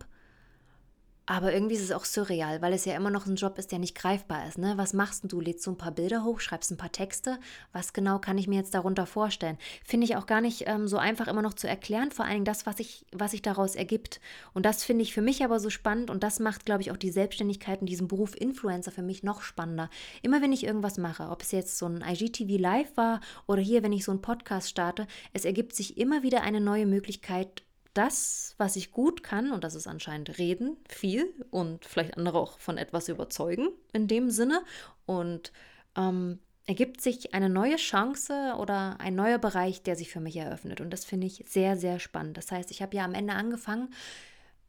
Aber 1.26 1.52
irgendwie 1.52 1.74
ist 1.74 1.82
es 1.82 1.90
auch 1.90 2.04
surreal, 2.04 2.62
weil 2.62 2.72
es 2.72 2.84
ja 2.84 2.94
immer 2.94 3.10
noch 3.10 3.26
ein 3.26 3.34
Job 3.34 3.58
ist, 3.58 3.72
der 3.72 3.80
nicht 3.80 3.96
greifbar 3.96 4.46
ist. 4.46 4.58
Ne? 4.58 4.74
Was 4.76 4.92
machst 4.92 5.24
du? 5.24 5.40
Lädst 5.40 5.66
du 5.66 5.72
ein 5.72 5.76
paar 5.76 5.90
Bilder 5.90 6.22
hoch, 6.22 6.38
schreibst 6.38 6.70
ein 6.70 6.76
paar 6.76 6.92
Texte? 6.92 7.38
Was 7.72 7.92
genau 7.92 8.20
kann 8.20 8.38
ich 8.38 8.46
mir 8.46 8.56
jetzt 8.56 8.74
darunter 8.74 9.06
vorstellen? 9.06 9.58
Finde 9.84 10.04
ich 10.04 10.16
auch 10.16 10.26
gar 10.26 10.40
nicht 10.40 10.64
ähm, 10.66 10.86
so 10.86 10.98
einfach 10.98 11.26
immer 11.26 11.42
noch 11.42 11.54
zu 11.54 11.66
erklären, 11.66 12.12
vor 12.12 12.24
allen 12.24 12.34
Dingen 12.34 12.44
das, 12.44 12.64
was 12.64 12.76
sich 12.76 13.04
was 13.12 13.32
sich 13.32 13.42
daraus 13.42 13.74
ergibt. 13.74 14.20
Und 14.54 14.64
das 14.66 14.84
finde 14.84 15.02
ich 15.02 15.12
für 15.12 15.22
mich 15.22 15.42
aber 15.42 15.58
so 15.58 15.68
spannend 15.68 16.10
und 16.10 16.22
das 16.22 16.38
macht, 16.38 16.64
glaube 16.64 16.82
ich, 16.82 16.92
auch 16.92 16.96
die 16.96 17.10
Selbstständigkeit 17.10 17.80
in 17.80 17.86
diesem 17.86 18.06
Beruf 18.06 18.36
Influencer 18.40 18.92
für 18.92 19.02
mich 19.02 19.24
noch 19.24 19.42
spannender. 19.42 19.90
Immer 20.22 20.42
wenn 20.42 20.52
ich 20.52 20.64
irgendwas 20.64 20.96
mache, 20.96 21.28
ob 21.28 21.42
es 21.42 21.50
jetzt 21.50 21.78
so 21.78 21.86
ein 21.86 22.04
IGTV 22.06 22.60
Live 22.60 22.96
war 22.96 23.20
oder 23.46 23.60
hier, 23.60 23.82
wenn 23.82 23.92
ich 23.92 24.04
so 24.04 24.12
einen 24.12 24.22
Podcast 24.22 24.68
starte, 24.68 25.08
es 25.32 25.44
ergibt 25.44 25.74
sich 25.74 25.98
immer 25.98 26.22
wieder 26.22 26.42
eine 26.42 26.60
neue 26.60 26.86
Möglichkeit, 26.86 27.62
das, 27.96 28.54
was 28.58 28.76
ich 28.76 28.92
gut 28.92 29.22
kann, 29.22 29.52
und 29.52 29.64
das 29.64 29.74
ist 29.74 29.86
anscheinend 29.86 30.38
reden, 30.38 30.76
viel 30.88 31.34
und 31.50 31.84
vielleicht 31.84 32.16
andere 32.16 32.38
auch 32.38 32.58
von 32.58 32.78
etwas 32.78 33.08
überzeugen 33.08 33.68
in 33.92 34.08
dem 34.08 34.30
Sinne. 34.30 34.62
Und 35.06 35.52
ähm, 35.96 36.40
ergibt 36.66 37.00
sich 37.00 37.32
eine 37.34 37.48
neue 37.48 37.76
Chance 37.76 38.54
oder 38.58 39.00
ein 39.00 39.14
neuer 39.14 39.38
Bereich, 39.38 39.82
der 39.82 39.96
sich 39.96 40.10
für 40.10 40.20
mich 40.20 40.36
eröffnet. 40.36 40.80
Und 40.80 40.90
das 40.90 41.04
finde 41.04 41.26
ich 41.26 41.44
sehr, 41.48 41.76
sehr 41.76 41.98
spannend. 41.98 42.36
Das 42.36 42.50
heißt, 42.50 42.70
ich 42.70 42.82
habe 42.82 42.96
ja 42.96 43.04
am 43.04 43.14
Ende 43.14 43.34
angefangen, 43.34 43.94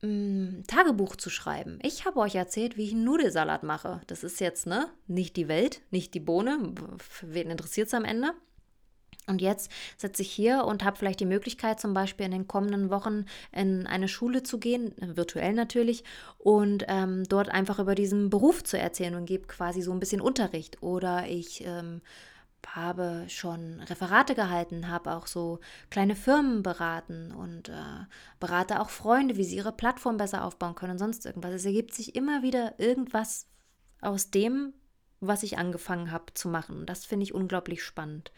mm, 0.02 0.62
Tagebuch 0.68 1.16
zu 1.16 1.30
schreiben. 1.30 1.80
Ich 1.82 2.06
habe 2.06 2.20
euch 2.20 2.36
erzählt, 2.36 2.78
wie 2.78 2.86
ich 2.86 2.94
einen 2.94 3.04
Nudelsalat 3.04 3.64
mache. 3.64 4.02
Das 4.08 4.24
ist 4.24 4.40
jetzt, 4.40 4.68
ne, 4.68 4.90
nicht 5.08 5.36
die 5.36 5.48
Welt, 5.48 5.82
nicht 5.90 6.14
die 6.14 6.20
Bohne. 6.20 6.74
Wen 7.22 7.50
interessiert 7.50 7.88
es 7.88 7.94
am 7.94 8.06
Ende? 8.06 8.34
Und 9.28 9.42
jetzt 9.42 9.70
sitze 9.98 10.22
ich 10.22 10.32
hier 10.32 10.64
und 10.64 10.84
habe 10.84 10.98
vielleicht 10.98 11.20
die 11.20 11.26
Möglichkeit, 11.26 11.80
zum 11.80 11.94
Beispiel 11.94 12.26
in 12.26 12.32
den 12.32 12.48
kommenden 12.48 12.90
Wochen 12.90 13.26
in 13.52 13.86
eine 13.86 14.08
Schule 14.08 14.42
zu 14.42 14.58
gehen, 14.58 14.94
virtuell 14.98 15.54
natürlich, 15.54 16.04
und 16.38 16.86
ähm, 16.88 17.24
dort 17.28 17.50
einfach 17.50 17.80
über 17.80 17.94
diesen 17.94 18.30
Beruf 18.30 18.64
zu 18.64 18.80
erzählen 18.80 19.16
und 19.16 19.26
gebe 19.26 19.48
quasi 19.48 19.82
so 19.82 19.92
ein 19.92 20.00
bisschen 20.00 20.22
Unterricht. 20.22 20.82
Oder 20.82 21.28
ich 21.28 21.64
ähm, 21.66 22.02
habe 22.76 23.26
schon 23.28 23.80
Referate 23.82 24.36
gehalten, 24.36 24.90
habe 24.90 25.14
auch 25.14 25.28
so 25.28 25.60
kleine 25.90 26.16
Firmen 26.16 26.64
beraten 26.64 27.32
und 27.32 27.70
äh, 27.70 28.06
berate 28.40 28.80
auch 28.82 28.90
Freunde, 28.90 29.38
wie 29.38 29.44
sie 29.44 29.58
ihre 29.58 29.72
Plattform 29.72 30.18
besser 30.18 30.44
aufbauen 30.44 30.76
können 30.76 30.94
und 30.94 31.00
sonst 31.00 31.26
irgendwas. 31.26 31.54
Es 31.54 31.66
ergibt 31.66 31.94
sich 31.94 32.16
immer 32.16 32.44
wieder 32.44 32.80
irgendwas 32.80 33.48
aus 34.02 34.32
dem, 34.32 34.74
was 35.20 35.44
ich 35.44 35.58
angefangen 35.58 36.12
habe 36.12 36.34
zu 36.34 36.50
machen. 36.50 36.86
Das 36.86 37.06
finde 37.06 37.24
ich 37.24 37.34
unglaublich 37.34 37.84
spannend. 37.84 38.32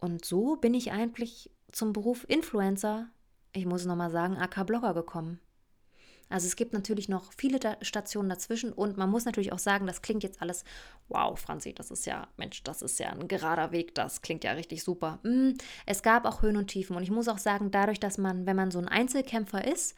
Und 0.00 0.24
so 0.24 0.56
bin 0.56 0.74
ich 0.74 0.92
eigentlich 0.92 1.50
zum 1.70 1.92
Beruf 1.92 2.24
Influencer, 2.28 3.08
ich 3.52 3.66
muss 3.66 3.84
nochmal 3.84 4.10
sagen, 4.10 4.36
AK-Blogger 4.36 4.94
gekommen. 4.94 5.40
Also 6.30 6.46
es 6.46 6.54
gibt 6.54 6.72
natürlich 6.72 7.08
noch 7.08 7.32
viele 7.32 7.58
Stationen 7.82 8.28
dazwischen 8.28 8.72
und 8.72 8.96
man 8.96 9.10
muss 9.10 9.24
natürlich 9.24 9.52
auch 9.52 9.58
sagen, 9.58 9.88
das 9.88 10.00
klingt 10.00 10.22
jetzt 10.22 10.40
alles, 10.40 10.64
wow, 11.08 11.36
Franzi, 11.38 11.74
das 11.74 11.90
ist 11.90 12.06
ja, 12.06 12.28
Mensch, 12.36 12.62
das 12.62 12.82
ist 12.82 13.00
ja 13.00 13.10
ein 13.10 13.26
gerader 13.26 13.72
Weg, 13.72 13.96
das 13.96 14.22
klingt 14.22 14.44
ja 14.44 14.52
richtig 14.52 14.84
super. 14.84 15.18
Mm, 15.24 15.54
es 15.86 16.04
gab 16.04 16.24
auch 16.24 16.40
Höhen 16.40 16.56
und 16.56 16.68
Tiefen 16.68 16.94
und 16.94 17.02
ich 17.02 17.10
muss 17.10 17.26
auch 17.26 17.38
sagen, 17.38 17.72
dadurch, 17.72 17.98
dass 17.98 18.16
man, 18.16 18.46
wenn 18.46 18.54
man 18.54 18.70
so 18.70 18.78
ein 18.78 18.86
Einzelkämpfer 18.86 19.66
ist, 19.66 19.96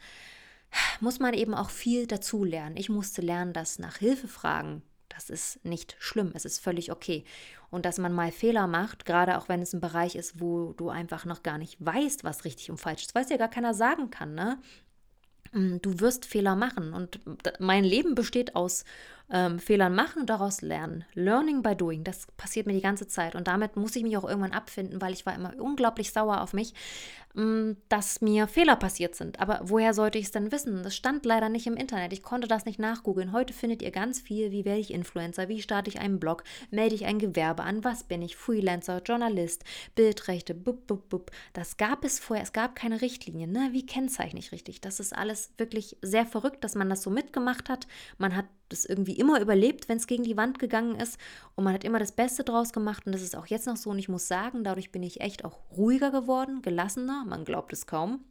muss 0.99 1.19
man 1.19 1.35
eben 1.35 1.53
auch 1.53 1.69
viel 1.69 2.07
dazu 2.07 2.43
lernen. 2.43 2.77
Ich 2.77 2.89
musste 2.89 3.21
lernen, 3.21 3.53
dass 3.53 3.77
nach 3.77 3.97
Hilfe 3.97 4.27
fragen 4.27 4.81
das 5.15 5.29
ist 5.29 5.63
nicht 5.65 5.95
schlimm, 5.99 6.31
es 6.33 6.45
ist 6.45 6.59
völlig 6.59 6.91
okay. 6.91 7.23
Und 7.69 7.85
dass 7.85 7.97
man 7.97 8.13
mal 8.13 8.31
Fehler 8.31 8.67
macht, 8.67 9.05
gerade 9.05 9.37
auch 9.37 9.49
wenn 9.49 9.61
es 9.61 9.73
ein 9.73 9.81
Bereich 9.81 10.15
ist, 10.15 10.39
wo 10.39 10.73
du 10.73 10.89
einfach 10.89 11.25
noch 11.25 11.43
gar 11.43 11.57
nicht 11.57 11.83
weißt, 11.83 12.23
was 12.23 12.45
richtig 12.45 12.69
und 12.69 12.77
falsch 12.77 13.03
ist, 13.03 13.15
weil 13.15 13.23
es 13.23 13.29
ja 13.29 13.37
gar 13.37 13.49
keiner 13.49 13.73
sagen 13.73 14.09
kann, 14.09 14.35
ne? 14.35 14.59
Mm, 15.53 15.77
du 15.81 15.99
wirst 15.99 16.25
Fehler 16.25 16.55
machen 16.55 16.93
und 16.93 17.19
mein 17.59 17.83
Leben 17.83 18.15
besteht 18.15 18.55
aus 18.55 18.85
ähm, 19.29 19.59
Fehlern 19.59 19.95
machen 19.95 20.21
und 20.21 20.29
daraus 20.29 20.61
lernen. 20.61 21.05
Learning 21.13 21.61
by 21.61 21.75
doing, 21.75 22.03
das 22.03 22.27
passiert 22.37 22.67
mir 22.67 22.73
die 22.73 22.81
ganze 22.81 23.07
Zeit. 23.07 23.35
Und 23.35 23.47
damit 23.47 23.75
muss 23.75 23.95
ich 23.95 24.03
mich 24.03 24.17
auch 24.17 24.27
irgendwann 24.27 24.51
abfinden, 24.51 25.01
weil 25.01 25.13
ich 25.13 25.25
war 25.25 25.35
immer 25.35 25.53
unglaublich 25.59 26.11
sauer 26.11 26.41
auf 26.41 26.53
mich, 26.53 26.73
dass 27.89 28.21
mir 28.21 28.47
Fehler 28.47 28.75
passiert 28.75 29.15
sind. 29.15 29.39
Aber 29.39 29.61
woher 29.63 29.95
sollte 29.95 30.19
ich 30.19 30.25
es 30.25 30.31
denn 30.31 30.51
wissen? 30.51 30.83
Das 30.83 30.95
stand 30.95 31.25
leider 31.25 31.49
nicht 31.49 31.65
im 31.65 31.75
Internet. 31.75 32.13
Ich 32.13 32.21
konnte 32.21 32.47
das 32.47 32.65
nicht 32.65 32.77
nachgoogeln. 32.77 33.31
Heute 33.31 33.53
findet 33.53 33.81
ihr 33.81 33.89
ganz 33.89 34.21
viel, 34.21 34.51
wie 34.51 34.65
werde 34.65 34.79
ich 34.79 34.93
Influencer, 34.93 35.49
wie 35.49 35.61
starte 35.61 35.89
ich 35.89 35.99
einen 35.99 36.19
Blog, 36.19 36.43
melde 36.69 36.93
ich 36.93 37.05
ein 37.05 37.17
Gewerbe 37.17 37.63
an, 37.63 37.83
was 37.83 38.03
bin 38.03 38.21
ich, 38.21 38.35
Freelancer, 38.35 39.01
Journalist, 39.03 39.63
Bildrechte, 39.95 40.53
bub, 40.53 40.85
bub, 40.85 41.09
bub. 41.09 41.31
Das 41.53 41.77
gab 41.77 42.05
es 42.05 42.19
vorher, 42.19 42.43
es 42.43 42.53
gab 42.53 42.75
keine 42.75 43.01
Richtlinien. 43.01 43.51
Ne? 43.51 43.69
Wie 43.71 43.85
kennzeichne 43.85 44.39
ich 44.39 44.51
richtig? 44.51 44.81
Das 44.81 44.99
ist 44.99 45.15
alles 45.15 45.53
wirklich 45.57 45.97
sehr 46.03 46.27
verrückt, 46.27 46.63
dass 46.63 46.75
man 46.75 46.89
das 46.89 47.01
so 47.01 47.09
mitgemacht 47.09 47.67
hat. 47.67 47.87
Man 48.19 48.35
hat 48.35 48.45
das 48.73 48.85
irgendwie 48.85 49.13
immer 49.13 49.39
überlebt, 49.39 49.87
wenn 49.87 49.97
es 49.97 50.07
gegen 50.07 50.23
die 50.23 50.35
Wand 50.35 50.59
gegangen 50.59 50.95
ist. 50.95 51.17
Und 51.55 51.63
man 51.63 51.73
hat 51.73 51.83
immer 51.83 51.99
das 51.99 52.11
Beste 52.11 52.43
draus 52.43 52.73
gemacht. 52.73 53.05
Und 53.05 53.13
das 53.13 53.21
ist 53.21 53.35
auch 53.35 53.45
jetzt 53.45 53.67
noch 53.67 53.77
so. 53.77 53.91
Und 53.91 53.99
ich 53.99 54.09
muss 54.09 54.27
sagen, 54.27 54.63
dadurch 54.63 54.91
bin 54.91 55.03
ich 55.03 55.21
echt 55.21 55.45
auch 55.45 55.59
ruhiger 55.77 56.11
geworden, 56.11 56.61
gelassener. 56.61 57.22
Man 57.25 57.45
glaubt 57.45 57.73
es 57.73 57.85
kaum. 57.85 58.25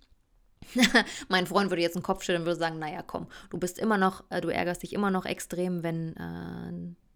mein 1.28 1.46
Freund 1.46 1.70
würde 1.70 1.82
jetzt 1.82 1.96
einen 1.96 2.04
Kopf 2.04 2.22
stellen 2.22 2.42
und 2.42 2.46
würde 2.46 2.58
sagen, 2.58 2.78
naja, 2.78 3.02
komm, 3.02 3.26
du 3.50 3.58
bist 3.58 3.78
immer 3.78 3.98
noch, 3.98 4.24
äh, 4.30 4.40
du 4.40 4.48
ärgerst 4.48 4.82
dich 4.82 4.92
immer 4.92 5.10
noch 5.10 5.26
extrem, 5.26 5.82
wenn 5.82 6.16
äh, 6.16 6.22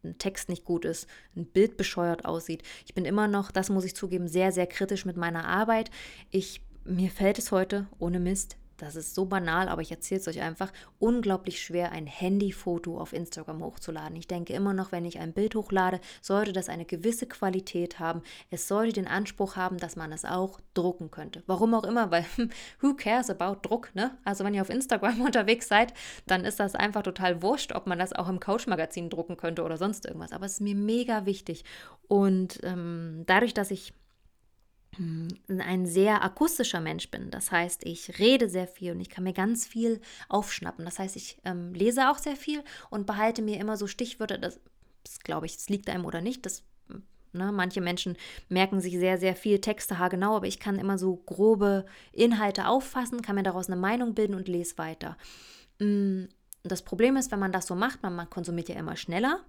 ein 0.04 0.18
Text 0.18 0.48
nicht 0.48 0.64
gut 0.64 0.84
ist, 0.84 1.06
ein 1.36 1.46
Bild 1.46 1.76
bescheuert 1.76 2.24
aussieht. 2.24 2.62
Ich 2.84 2.94
bin 2.94 3.04
immer 3.04 3.28
noch, 3.28 3.50
das 3.50 3.70
muss 3.70 3.84
ich 3.84 3.94
zugeben, 3.94 4.28
sehr, 4.28 4.52
sehr 4.52 4.66
kritisch 4.66 5.04
mit 5.04 5.16
meiner 5.16 5.46
Arbeit. 5.46 5.90
Ich, 6.30 6.62
mir 6.84 7.10
fällt 7.10 7.38
es 7.38 7.52
heute, 7.52 7.86
ohne 7.98 8.20
Mist, 8.20 8.56
das 8.76 8.96
ist 8.96 9.14
so 9.14 9.24
banal, 9.24 9.68
aber 9.68 9.82
ich 9.82 9.90
erzähle 9.90 10.20
es 10.20 10.28
euch 10.28 10.40
einfach, 10.40 10.72
unglaublich 10.98 11.62
schwer, 11.62 11.92
ein 11.92 12.06
Handyfoto 12.06 12.98
auf 12.98 13.12
Instagram 13.12 13.62
hochzuladen. 13.62 14.16
Ich 14.16 14.28
denke 14.28 14.52
immer 14.52 14.74
noch, 14.74 14.92
wenn 14.92 15.04
ich 15.04 15.18
ein 15.18 15.32
Bild 15.32 15.54
hochlade, 15.54 16.00
sollte 16.20 16.52
das 16.52 16.68
eine 16.68 16.84
gewisse 16.84 17.26
Qualität 17.26 17.98
haben. 17.98 18.22
Es 18.50 18.68
sollte 18.68 18.94
den 18.94 19.08
Anspruch 19.08 19.56
haben, 19.56 19.78
dass 19.78 19.96
man 19.96 20.12
es 20.12 20.24
auch 20.24 20.60
drucken 20.74 21.10
könnte. 21.10 21.42
Warum 21.46 21.74
auch 21.74 21.84
immer, 21.84 22.10
weil 22.10 22.24
who 22.80 22.94
cares 22.94 23.30
about 23.30 23.66
Druck, 23.66 23.94
ne? 23.94 24.16
Also 24.24 24.44
wenn 24.44 24.54
ihr 24.54 24.62
auf 24.62 24.70
Instagram 24.70 25.20
unterwegs 25.22 25.68
seid, 25.68 25.92
dann 26.26 26.44
ist 26.44 26.60
das 26.60 26.74
einfach 26.74 27.02
total 27.02 27.42
wurscht, 27.42 27.72
ob 27.72 27.86
man 27.86 27.98
das 27.98 28.12
auch 28.12 28.28
im 28.28 28.40
Couch-Magazin 28.40 29.10
drucken 29.10 29.36
könnte 29.36 29.62
oder 29.62 29.76
sonst 29.76 30.06
irgendwas. 30.06 30.32
Aber 30.32 30.46
es 30.46 30.54
ist 30.54 30.60
mir 30.60 30.74
mega 30.74 31.26
wichtig. 31.26 31.64
Und 32.08 32.60
ähm, 32.62 33.24
dadurch, 33.26 33.54
dass 33.54 33.70
ich 33.70 33.92
hm, 33.92 34.05
ein 34.98 35.86
sehr 35.86 36.22
akustischer 36.22 36.80
Mensch 36.80 37.10
bin. 37.10 37.30
Das 37.30 37.50
heißt, 37.50 37.84
ich 37.84 38.18
rede 38.18 38.48
sehr 38.48 38.66
viel 38.66 38.92
und 38.92 39.00
ich 39.00 39.10
kann 39.10 39.24
mir 39.24 39.32
ganz 39.32 39.66
viel 39.66 40.00
aufschnappen. 40.28 40.84
Das 40.84 40.98
heißt, 40.98 41.16
ich 41.16 41.38
ähm, 41.44 41.74
lese 41.74 42.10
auch 42.10 42.18
sehr 42.18 42.36
viel 42.36 42.62
und 42.90 43.06
behalte 43.06 43.42
mir 43.42 43.60
immer 43.60 43.76
so 43.76 43.86
Stichwörter. 43.86 44.38
Das, 44.38 44.60
das 45.04 45.20
glaube 45.20 45.46
ich, 45.46 45.56
das 45.56 45.68
liegt 45.68 45.90
einem 45.90 46.04
oder 46.04 46.20
nicht. 46.20 46.46
Das, 46.46 46.62
ne, 47.32 47.52
manche 47.52 47.80
Menschen 47.80 48.16
merken 48.48 48.80
sich 48.80 48.98
sehr, 48.98 49.18
sehr 49.18 49.36
viel 49.36 49.60
Texte 49.60 49.98
haargenau, 49.98 50.36
aber 50.36 50.46
ich 50.46 50.60
kann 50.60 50.78
immer 50.78 50.98
so 50.98 51.16
grobe 51.16 51.86
Inhalte 52.12 52.66
auffassen, 52.66 53.22
kann 53.22 53.36
mir 53.36 53.42
daraus 53.42 53.66
eine 53.66 53.80
Meinung 53.80 54.14
bilden 54.14 54.34
und 54.34 54.48
lese 54.48 54.78
weiter. 54.78 55.16
Das 56.62 56.82
Problem 56.82 57.16
ist, 57.16 57.30
wenn 57.30 57.38
man 57.38 57.52
das 57.52 57.66
so 57.66 57.74
macht, 57.74 58.02
man, 58.02 58.16
man 58.16 58.30
konsumiert 58.30 58.68
ja 58.68 58.76
immer 58.76 58.96
schneller, 58.96 59.40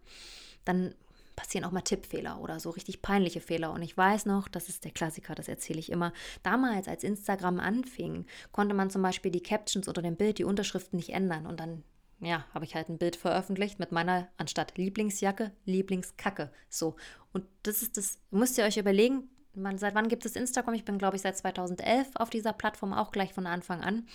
dann 0.65 0.93
passieren 1.37 1.63
auch 1.63 1.71
mal 1.71 1.81
Tippfehler 1.81 2.41
oder 2.41 2.59
so 2.59 2.71
richtig 2.71 3.01
peinliche 3.01 3.39
Fehler. 3.39 3.71
Und 3.71 3.81
ich 3.81 3.95
weiß 3.95 4.25
noch, 4.25 4.49
das 4.49 4.67
ist 4.67 4.83
der 4.83 4.91
Klassiker, 4.91 5.35
das 5.35 5.47
erzähle 5.47 5.79
ich 5.79 5.89
immer. 5.89 6.11
Damals, 6.43 6.89
als 6.89 7.05
Instagram 7.05 7.61
anfing, 7.61 8.25
konnte 8.51 8.75
man 8.75 8.89
zum 8.89 9.01
Beispiel 9.01 9.31
die 9.31 9.43
Captions 9.43 9.87
unter 9.87 10.01
dem 10.01 10.17
Bild, 10.17 10.39
die 10.39 10.43
Unterschriften 10.43 10.97
nicht 10.97 11.11
ändern. 11.11 11.45
Und 11.45 11.61
dann, 11.61 11.83
ja, 12.19 12.43
habe 12.53 12.65
ich 12.65 12.75
halt 12.75 12.89
ein 12.89 12.97
Bild 12.97 13.15
veröffentlicht 13.15 13.79
mit 13.79 13.93
meiner, 13.93 14.27
anstatt 14.35 14.77
Lieblingsjacke, 14.77 15.51
Lieblingskacke. 15.63 16.51
So. 16.67 16.95
Und 17.31 17.45
das 17.63 17.83
ist 17.83 17.95
das, 17.95 18.19
müsst 18.31 18.57
ihr 18.57 18.65
euch 18.65 18.77
überlegen, 18.77 19.29
man, 19.53 19.77
seit 19.77 19.95
wann 19.95 20.07
gibt 20.07 20.25
es 20.25 20.35
Instagram? 20.35 20.73
Ich 20.73 20.85
bin, 20.85 20.97
glaube 20.97 21.15
ich, 21.15 21.21
seit 21.21 21.37
2011 21.37 22.09
auf 22.15 22.29
dieser 22.29 22.53
Plattform, 22.53 22.93
auch 22.93 23.11
gleich 23.11 23.33
von 23.33 23.47
Anfang 23.47 23.81
an 23.81 24.07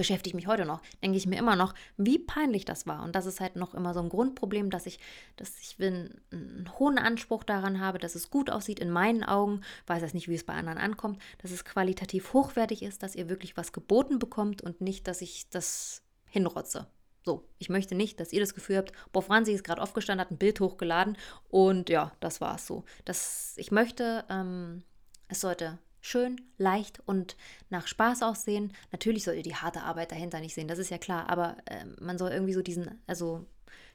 beschäftigt 0.00 0.34
mich 0.34 0.46
heute 0.46 0.64
noch, 0.64 0.80
denke 1.02 1.18
ich 1.18 1.26
mir 1.26 1.38
immer 1.38 1.56
noch, 1.56 1.74
wie 1.98 2.18
peinlich 2.18 2.64
das 2.64 2.86
war. 2.86 3.02
Und 3.02 3.14
das 3.14 3.26
ist 3.26 3.38
halt 3.38 3.56
noch 3.56 3.74
immer 3.74 3.92
so 3.92 4.00
ein 4.00 4.08
Grundproblem, 4.08 4.70
dass 4.70 4.86
ich, 4.86 4.98
dass 5.36 5.52
ich 5.60 5.76
einen, 5.78 6.22
einen 6.32 6.72
hohen 6.78 6.96
Anspruch 6.96 7.44
daran 7.44 7.80
habe, 7.80 7.98
dass 7.98 8.14
es 8.14 8.30
gut 8.30 8.48
aussieht 8.48 8.80
in 8.80 8.90
meinen 8.90 9.22
Augen, 9.22 9.60
weiß 9.88 10.00
jetzt 10.00 10.14
nicht, 10.14 10.26
wie 10.26 10.34
es 10.36 10.44
bei 10.44 10.54
anderen 10.54 10.78
ankommt, 10.78 11.20
dass 11.42 11.50
es 11.50 11.66
qualitativ 11.66 12.32
hochwertig 12.32 12.82
ist, 12.82 13.02
dass 13.02 13.14
ihr 13.14 13.28
wirklich 13.28 13.58
was 13.58 13.74
geboten 13.74 14.18
bekommt 14.18 14.62
und 14.62 14.80
nicht, 14.80 15.06
dass 15.06 15.20
ich 15.20 15.50
das 15.50 16.00
hinrotze. 16.24 16.86
So, 17.22 17.44
ich 17.58 17.68
möchte 17.68 17.94
nicht, 17.94 18.20
dass 18.20 18.32
ihr 18.32 18.40
das 18.40 18.54
Gefühl 18.54 18.78
habt, 18.78 18.92
boah, 19.12 19.20
Franzi 19.20 19.52
ist 19.52 19.64
gerade 19.64 19.82
aufgestanden, 19.82 20.24
hat 20.24 20.30
ein 20.30 20.38
Bild 20.38 20.60
hochgeladen 20.60 21.18
und 21.50 21.90
ja, 21.90 22.12
das 22.20 22.40
war 22.40 22.54
es 22.54 22.66
so. 22.66 22.84
Das, 23.04 23.52
ich 23.58 23.70
möchte, 23.70 24.24
ähm, 24.30 24.82
es 25.28 25.42
sollte 25.42 25.78
schön, 26.00 26.40
leicht 26.58 27.00
und 27.06 27.36
nach 27.68 27.86
Spaß 27.86 28.22
aussehen. 28.22 28.72
Natürlich 28.92 29.24
soll 29.24 29.34
ihr 29.34 29.42
die 29.42 29.56
harte 29.56 29.82
Arbeit 29.82 30.12
dahinter 30.12 30.40
nicht 30.40 30.54
sehen, 30.54 30.68
das 30.68 30.78
ist 30.78 30.90
ja 30.90 30.98
klar, 30.98 31.28
aber 31.28 31.56
äh, 31.66 31.84
man 32.00 32.18
soll 32.18 32.30
irgendwie 32.30 32.54
so 32.54 32.62
diesen, 32.62 33.00
also 33.06 33.46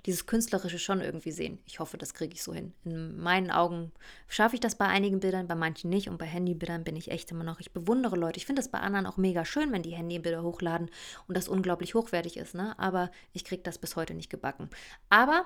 dieses 0.06 0.28
Künstlerische 0.28 0.78
schon 0.78 1.02
irgendwie 1.02 1.32
sehen. 1.32 1.60
Ich 1.66 1.80
hoffe, 1.80 1.98
das 1.98 2.14
kriege 2.14 2.34
ich 2.34 2.44
so 2.44 2.54
hin. 2.54 2.74
In 2.84 3.18
meinen 3.18 3.50
Augen 3.50 3.92
schaffe 4.28 4.56
ich 4.56 4.60
das 4.60 4.76
bei 4.76 4.86
einigen 4.86 5.20
Bildern, 5.20 5.48
bei 5.48 5.56
manchen 5.56 5.90
nicht 5.90 6.10
und 6.10 6.18
bei 6.18 6.26
Handybildern 6.26 6.84
bin 6.84 6.96
ich 6.96 7.10
echt 7.10 7.32
immer 7.32 7.44
noch. 7.44 7.60
Ich 7.60 7.74
bewundere 7.74 8.16
Leute. 8.16 8.38
Ich 8.38 8.46
finde 8.46 8.62
das 8.62 8.70
bei 8.70 8.80
anderen 8.80 9.08
auch 9.08 9.18
mega 9.18 9.46
schön, 9.46 9.72
wenn 9.72 9.82
die 9.82 9.96
Handybilder 9.96 10.44
hochladen 10.44 10.92
und 11.28 11.36
das 11.36 11.48
unglaublich 11.48 11.96
hochwertig 11.96 12.38
ist, 12.38 12.54
ne? 12.54 12.78
Aber 12.78 13.10
ich 13.34 13.46
kriege 13.46 13.64
das 13.64 13.80
bis 13.80 13.96
heute 13.96 14.14
nicht 14.14 14.30
gebacken. 14.30 14.70
Aber 15.10 15.46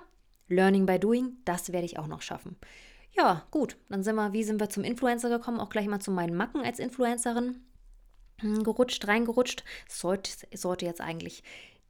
Learning 0.49 0.85
by 0.85 0.99
Doing, 0.99 1.37
das 1.45 1.71
werde 1.71 1.85
ich 1.85 1.97
auch 1.97 2.07
noch 2.07 2.21
schaffen. 2.21 2.57
Ja, 3.11 3.45
gut, 3.51 3.77
dann 3.89 4.03
sind 4.03 4.15
wir, 4.15 4.33
wie 4.33 4.43
sind 4.43 4.59
wir 4.59 4.69
zum 4.69 4.83
Influencer 4.83 5.29
gekommen? 5.29 5.59
Auch 5.59 5.69
gleich 5.69 5.87
mal 5.87 5.99
zu 5.99 6.11
meinen 6.11 6.35
Macken 6.35 6.61
als 6.61 6.79
Influencerin. 6.79 7.61
Hm, 8.39 8.63
gerutscht, 8.63 9.07
reingerutscht. 9.07 9.63
Sollte, 9.87 10.31
sollte 10.55 10.85
jetzt 10.85 11.01
eigentlich 11.01 11.43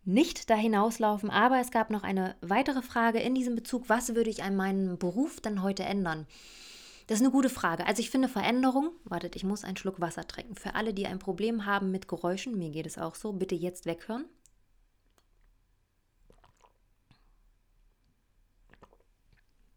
nicht 0.06 0.50
da 0.50 0.56
hinauslaufen, 0.56 1.30
aber 1.30 1.60
es 1.60 1.72
gab 1.72 1.90
noch 1.90 2.04
eine 2.04 2.36
weitere 2.42 2.82
Frage 2.82 3.20
in 3.20 3.36
diesem 3.36 3.56
Bezug. 3.56 3.90
Was 3.90 4.16
würde 4.16 4.30
ich 4.30 4.44
an 4.44 4.56
meinem 4.56 4.98
Beruf 4.98 5.40
dann 5.42 5.62
heute 5.62 5.84
ändern? 5.84 6.26
Das 7.08 7.18
ist 7.18 7.24
eine 7.24 7.32
gute 7.32 7.50
Frage. 7.50 7.86
Also 7.88 8.02
ich 8.02 8.10
finde 8.12 8.28
Veränderung, 8.28 8.92
wartet, 9.04 9.36
ich 9.36 9.44
muss 9.44 9.64
einen 9.64 9.78
Schluck 9.78 10.00
Wasser 10.00 10.28
trinken. 10.28 10.56
Für 10.56 10.76
alle, 10.76 10.94
die 10.94 11.08
ein 11.08 11.20
Problem 11.20 11.66
haben 11.66 11.92
mit 11.92 12.08
Geräuschen, 12.08 12.58
mir 12.58 12.70
geht 12.70 12.86
es 12.86 12.98
auch 12.98 13.16
so, 13.16 13.34
bitte 13.34 13.56
jetzt 13.56 13.86
weghören. 13.86 14.26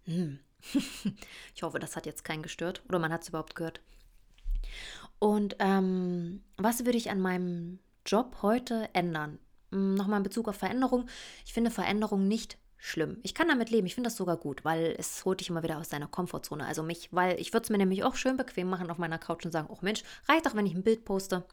Hm. 0.05 0.38
ich 1.55 1.62
hoffe, 1.62 1.79
das 1.79 1.96
hat 1.96 2.07
jetzt 2.07 2.25
keinen 2.25 2.42
gestört 2.42 2.83
oder 2.88 2.98
man 2.98 3.12
hat 3.12 3.22
es 3.22 3.29
überhaupt 3.29 3.55
gehört. 3.55 3.81
Und 5.18 5.57
ähm, 5.59 6.42
was 6.57 6.85
würde 6.85 6.98
ich 6.98 7.11
an 7.11 7.20
meinem 7.20 7.79
Job 8.05 8.38
heute 8.42 8.88
ändern? 8.92 9.38
Hm, 9.70 9.94
nochmal 9.94 10.18
in 10.18 10.25
Bezug 10.25 10.48
auf 10.48 10.57
Veränderung. 10.57 11.09
Ich 11.44 11.53
finde 11.53 11.70
Veränderung 11.70 12.27
nicht 12.27 12.59
schlimm. 12.77 13.18
Ich 13.22 13.35
kann 13.35 13.48
damit 13.48 13.70
leben. 13.70 13.87
Ich 13.87 13.94
finde 13.94 14.09
das 14.09 14.16
sogar 14.16 14.37
gut, 14.37 14.64
weil 14.64 14.96
es 14.98 15.25
holt 15.25 15.40
dich 15.40 15.48
immer 15.48 15.62
wieder 15.62 15.79
aus 15.79 15.88
deiner 15.88 16.09
Komfortzone. 16.09 16.66
Also 16.66 16.83
mich, 16.83 17.09
weil 17.12 17.40
ich 17.40 17.53
würde 17.53 17.64
es 17.64 17.70
mir 17.70 17.79
nämlich 17.79 18.03
auch 18.03 18.16
schön 18.16 18.37
bequem 18.37 18.68
machen 18.68 18.90
auf 18.90 18.98
meiner 18.98 19.18
Couch 19.18 19.44
und 19.44 19.53
sagen, 19.53 19.68
oh 19.70 19.79
Mensch, 19.83 20.03
reicht 20.29 20.46
doch, 20.46 20.57
wenn 20.57 20.66
ich 20.66 20.75
ein 20.75 20.83
Bild 20.83 21.05
poste. 21.05 21.44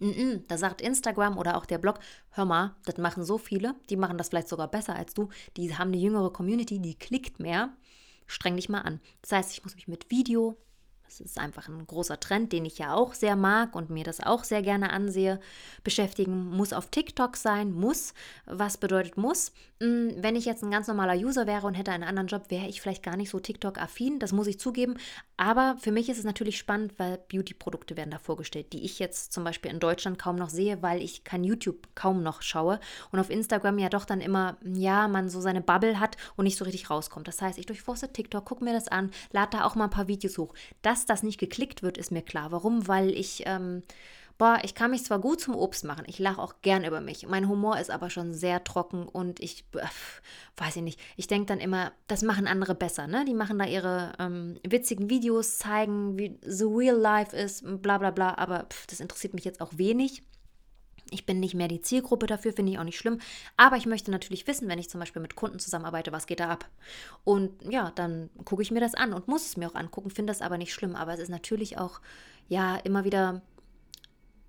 Mm 0.00 0.38
da 0.48 0.58
sagt 0.58 0.80
Instagram 0.80 1.38
oder 1.38 1.56
auch 1.56 1.66
der 1.66 1.78
Blog, 1.78 2.00
hör 2.30 2.44
mal, 2.44 2.76
das 2.84 2.98
machen 2.98 3.24
so 3.24 3.38
viele, 3.38 3.74
die 3.90 3.96
machen 3.96 4.18
das 4.18 4.28
vielleicht 4.28 4.48
sogar 4.48 4.68
besser 4.68 4.94
als 4.94 5.14
du, 5.14 5.28
die 5.56 5.76
haben 5.76 5.88
eine 5.88 5.96
jüngere 5.96 6.32
Community, 6.32 6.78
die 6.80 6.96
klickt 6.96 7.40
mehr 7.40 7.70
streng 8.28 8.56
dich 8.56 8.68
mal 8.68 8.82
an. 8.82 9.00
Das 9.22 9.32
heißt, 9.32 9.52
ich 9.52 9.64
muss 9.64 9.74
mich 9.74 9.88
mit 9.88 10.10
Video, 10.10 10.56
das 11.08 11.20
ist 11.20 11.38
einfach 11.38 11.68
ein 11.68 11.86
großer 11.86 12.20
Trend, 12.20 12.52
den 12.52 12.66
ich 12.66 12.76
ja 12.76 12.92
auch 12.92 13.14
sehr 13.14 13.34
mag 13.34 13.74
und 13.74 13.88
mir 13.88 14.04
das 14.04 14.20
auch 14.20 14.44
sehr 14.44 14.60
gerne 14.60 14.90
ansehe, 14.90 15.40
beschäftigen. 15.82 16.50
Muss 16.50 16.74
auf 16.74 16.90
TikTok 16.90 17.38
sein, 17.38 17.72
muss. 17.72 18.12
Was 18.44 18.76
bedeutet 18.76 19.16
muss? 19.16 19.52
Hm, 19.80 20.16
wenn 20.18 20.36
ich 20.36 20.44
jetzt 20.44 20.62
ein 20.62 20.70
ganz 20.70 20.86
normaler 20.86 21.18
User 21.18 21.46
wäre 21.46 21.66
und 21.66 21.74
hätte 21.74 21.92
einen 21.92 22.04
anderen 22.04 22.26
Job, 22.26 22.50
wäre 22.50 22.66
ich 22.66 22.82
vielleicht 22.82 23.02
gar 23.02 23.16
nicht 23.16 23.30
so 23.30 23.40
TikTok-affin, 23.40 24.18
das 24.18 24.32
muss 24.32 24.48
ich 24.48 24.60
zugeben. 24.60 24.96
Aber 25.38 25.76
für 25.80 25.92
mich 25.92 26.08
ist 26.08 26.18
es 26.18 26.24
natürlich 26.24 26.58
spannend, 26.58 26.98
weil 26.98 27.18
Beauty-Produkte 27.28 27.96
werden 27.96 28.10
da 28.10 28.18
vorgestellt, 28.18 28.72
die 28.72 28.84
ich 28.84 28.98
jetzt 28.98 29.32
zum 29.32 29.44
Beispiel 29.44 29.70
in 29.70 29.78
Deutschland 29.78 30.18
kaum 30.18 30.36
noch 30.36 30.50
sehe, 30.50 30.82
weil 30.82 31.00
ich 31.00 31.24
kein 31.24 31.44
YouTube 31.44 31.88
kaum 31.94 32.22
noch 32.22 32.42
schaue 32.42 32.80
und 33.12 33.20
auf 33.20 33.30
Instagram 33.30 33.78
ja 33.78 33.88
doch 33.88 34.04
dann 34.04 34.20
immer, 34.20 34.58
ja, 34.64 35.08
man 35.08 35.30
so 35.30 35.40
seine 35.40 35.62
Bubble 35.62 36.00
hat 36.00 36.16
und 36.36 36.44
nicht 36.44 36.58
so 36.58 36.64
richtig 36.64 36.90
rauskommt. 36.90 37.28
Das 37.28 37.40
heißt, 37.40 37.56
ich 37.56 37.66
durchforste 37.66 38.12
TikTok, 38.12 38.44
gucke 38.44 38.64
mir 38.64 38.72
das 38.72 38.88
an, 38.88 39.12
lade 39.30 39.56
da 39.56 39.64
auch 39.64 39.76
mal 39.76 39.84
ein 39.84 39.90
paar 39.90 40.08
Videos 40.08 40.38
hoch. 40.38 40.54
Dass 40.98 41.06
das 41.06 41.22
nicht 41.22 41.38
geklickt 41.38 41.82
wird, 41.82 41.96
ist 41.96 42.10
mir 42.10 42.22
klar. 42.22 42.50
Warum? 42.50 42.88
Weil 42.88 43.10
ich 43.10 43.44
ähm, 43.46 43.82
boah, 44.38 44.58
ich 44.62 44.74
kann 44.74 44.92
mich 44.92 45.04
zwar 45.04 45.18
gut 45.18 45.40
zum 45.40 45.54
Obst 45.56 45.84
machen, 45.84 46.04
ich 46.06 46.18
lache 46.18 46.40
auch 46.40 46.54
gern 46.62 46.84
über 46.84 47.00
mich. 47.00 47.26
Mein 47.26 47.48
Humor 47.48 47.78
ist 47.78 47.90
aber 47.90 48.08
schon 48.08 48.32
sehr 48.32 48.62
trocken 48.64 49.06
und 49.06 49.40
ich, 49.40 49.64
äh, 49.74 49.84
weiß 50.56 50.76
ich 50.76 50.82
nicht, 50.82 51.00
ich 51.16 51.26
denke 51.26 51.46
dann 51.46 51.58
immer, 51.58 51.92
das 52.06 52.22
machen 52.22 52.46
andere 52.46 52.74
besser, 52.74 53.08
ne? 53.08 53.24
Die 53.26 53.34
machen 53.34 53.58
da 53.58 53.66
ihre 53.66 54.12
ähm, 54.18 54.58
witzigen 54.66 55.10
Videos, 55.10 55.58
zeigen, 55.58 56.18
wie 56.18 56.38
the 56.42 56.64
real 56.64 56.96
life 56.96 57.36
ist, 57.36 57.64
bla 57.82 57.98
bla 57.98 58.12
bla, 58.12 58.38
aber 58.38 58.66
pff, 58.70 58.86
das 58.86 59.00
interessiert 59.00 59.34
mich 59.34 59.44
jetzt 59.44 59.60
auch 59.60 59.72
wenig. 59.76 60.22
Ich 61.10 61.26
bin 61.26 61.40
nicht 61.40 61.54
mehr 61.54 61.68
die 61.68 61.80
Zielgruppe 61.80 62.26
dafür, 62.26 62.52
finde 62.52 62.72
ich 62.72 62.78
auch 62.78 62.84
nicht 62.84 62.98
schlimm. 62.98 63.20
Aber 63.56 63.76
ich 63.76 63.86
möchte 63.86 64.10
natürlich 64.10 64.46
wissen, 64.46 64.68
wenn 64.68 64.78
ich 64.78 64.90
zum 64.90 65.00
Beispiel 65.00 65.22
mit 65.22 65.36
Kunden 65.36 65.58
zusammenarbeite, 65.58 66.12
was 66.12 66.26
geht 66.26 66.40
da 66.40 66.48
ab. 66.48 66.68
Und 67.24 67.62
ja, 67.70 67.92
dann 67.94 68.30
gucke 68.44 68.62
ich 68.62 68.70
mir 68.70 68.80
das 68.80 68.94
an 68.94 69.12
und 69.12 69.28
muss 69.28 69.46
es 69.46 69.56
mir 69.56 69.68
auch 69.68 69.74
angucken, 69.74 70.10
finde 70.10 70.32
das 70.32 70.42
aber 70.42 70.58
nicht 70.58 70.72
schlimm. 70.72 70.96
Aber 70.96 71.14
es 71.14 71.20
ist 71.20 71.30
natürlich 71.30 71.78
auch, 71.78 72.00
ja, 72.48 72.76
immer 72.76 73.04
wieder 73.04 73.42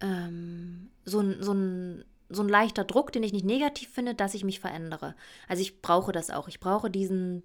ähm, 0.02 0.90
so, 1.06 1.20
ein, 1.20 1.42
so, 1.42 1.54
ein, 1.54 2.06
so 2.30 2.44
ein 2.44 2.50
leichter 2.50 2.84
Druck, 2.84 3.12
den 3.12 3.24
ich 3.24 3.34
nicht 3.34 3.46
negativ 3.46 3.90
finde, 3.90 4.16
dass 4.16 4.34
ich 4.34 4.44
mich 4.44 4.60
verändere. 4.60 5.16
Also 5.48 5.62
ich 5.62 5.82
brauche 5.82 6.12
das 6.12 6.30
auch. 6.30 6.48
Ich 6.48 6.60
brauche 6.60 6.90
diesen 6.90 7.44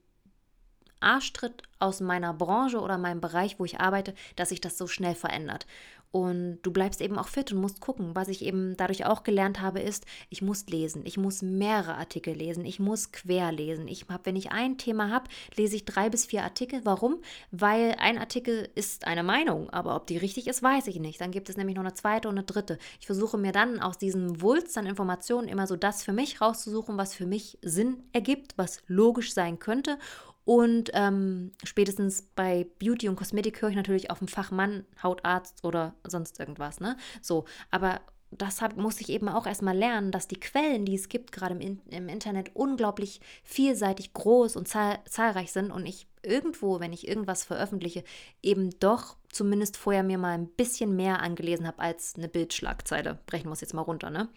Arschtritt 1.04 1.62
aus 1.78 2.00
meiner 2.00 2.34
Branche 2.34 2.80
oder 2.80 2.98
meinem 2.98 3.20
Bereich, 3.20 3.58
wo 3.58 3.64
ich 3.64 3.80
arbeite, 3.80 4.14
dass 4.36 4.48
sich 4.48 4.60
das 4.60 4.78
so 4.78 4.86
schnell 4.86 5.14
verändert. 5.14 5.66
Und 6.14 6.60
du 6.62 6.70
bleibst 6.70 7.00
eben 7.00 7.18
auch 7.18 7.26
fit 7.26 7.50
und 7.50 7.60
musst 7.60 7.80
gucken. 7.80 8.14
Was 8.14 8.28
ich 8.28 8.44
eben 8.44 8.76
dadurch 8.76 9.04
auch 9.04 9.24
gelernt 9.24 9.60
habe, 9.60 9.80
ist, 9.80 10.06
ich 10.30 10.42
muss 10.42 10.64
lesen. 10.66 11.02
Ich 11.04 11.16
muss 11.16 11.42
mehrere 11.42 11.96
Artikel 11.96 12.32
lesen. 12.32 12.64
Ich 12.64 12.78
muss 12.78 13.10
quer 13.10 13.50
lesen. 13.50 13.88
Ich 13.88 14.06
habe, 14.08 14.24
wenn 14.26 14.36
ich 14.36 14.52
ein 14.52 14.78
Thema 14.78 15.10
habe, 15.10 15.28
lese 15.56 15.74
ich 15.74 15.86
drei 15.86 16.10
bis 16.10 16.26
vier 16.26 16.44
Artikel. 16.44 16.82
Warum? 16.84 17.20
Weil 17.50 17.96
ein 17.98 18.16
Artikel 18.16 18.68
ist 18.76 19.08
eine 19.08 19.24
Meinung, 19.24 19.70
aber 19.70 19.96
ob 19.96 20.06
die 20.06 20.16
richtig 20.16 20.46
ist, 20.46 20.62
weiß 20.62 20.86
ich 20.86 21.00
nicht. 21.00 21.20
Dann 21.20 21.32
gibt 21.32 21.48
es 21.48 21.56
nämlich 21.56 21.74
noch 21.74 21.82
eine 21.82 21.94
zweite 21.94 22.28
und 22.28 22.36
eine 22.38 22.46
dritte. 22.46 22.78
Ich 23.00 23.06
versuche 23.06 23.36
mir 23.36 23.50
dann 23.50 23.80
aus 23.80 23.98
diesem 23.98 24.40
Wulst 24.40 24.78
an 24.78 24.86
Informationen 24.86 25.48
immer 25.48 25.66
so 25.66 25.74
das 25.74 26.04
für 26.04 26.12
mich 26.12 26.40
rauszusuchen, 26.40 26.96
was 26.96 27.12
für 27.12 27.26
mich 27.26 27.58
Sinn 27.60 28.04
ergibt, 28.12 28.56
was 28.56 28.82
logisch 28.86 29.34
sein 29.34 29.58
könnte 29.58 29.98
und 30.44 30.90
ähm, 30.92 31.52
spätestens 31.64 32.22
bei 32.22 32.66
Beauty 32.78 33.08
und 33.08 33.16
Kosmetik 33.16 33.62
höre 33.62 33.70
ich 33.70 33.76
natürlich 33.76 34.10
auf 34.10 34.20
einen 34.20 34.28
Fachmann, 34.28 34.84
Hautarzt 35.02 35.64
oder 35.64 35.94
sonst 36.06 36.38
irgendwas. 36.38 36.80
Ne? 36.80 36.96
So, 37.22 37.44
aber 37.70 38.00
das 38.30 38.60
hab, 38.60 38.76
musste 38.76 39.02
ich 39.02 39.10
eben 39.10 39.28
auch 39.28 39.46
erstmal 39.46 39.76
lernen, 39.76 40.10
dass 40.10 40.28
die 40.28 40.40
Quellen, 40.40 40.84
die 40.84 40.96
es 40.96 41.08
gibt, 41.08 41.32
gerade 41.32 41.54
im, 41.54 41.80
im 41.88 42.08
Internet 42.08 42.50
unglaublich 42.54 43.20
vielseitig 43.42 44.12
groß 44.12 44.56
und 44.56 44.68
zahl, 44.68 44.98
zahlreich 45.08 45.52
sind 45.52 45.70
und 45.70 45.86
ich 45.86 46.08
irgendwo, 46.22 46.80
wenn 46.80 46.92
ich 46.92 47.06
irgendwas 47.06 47.44
veröffentliche, 47.44 48.02
eben 48.42 48.70
doch 48.80 49.16
zumindest 49.30 49.76
vorher 49.76 50.02
mir 50.02 50.18
mal 50.18 50.32
ein 50.32 50.48
bisschen 50.48 50.96
mehr 50.96 51.20
angelesen 51.20 51.66
habe 51.66 51.80
als 51.80 52.14
eine 52.16 52.28
Bildschlagzeile. 52.28 53.18
Brechen 53.26 53.48
wir 53.48 53.52
es 53.52 53.60
jetzt 53.60 53.74
mal 53.74 53.82
runter, 53.82 54.10
ne? 54.10 54.28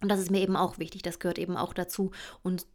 Und 0.00 0.10
das 0.10 0.20
ist 0.20 0.30
mir 0.30 0.40
eben 0.40 0.56
auch 0.56 0.78
wichtig, 0.78 1.02
das 1.02 1.18
gehört 1.18 1.38
eben 1.38 1.56
auch 1.56 1.72
dazu. 1.72 2.10
Und 2.42 2.66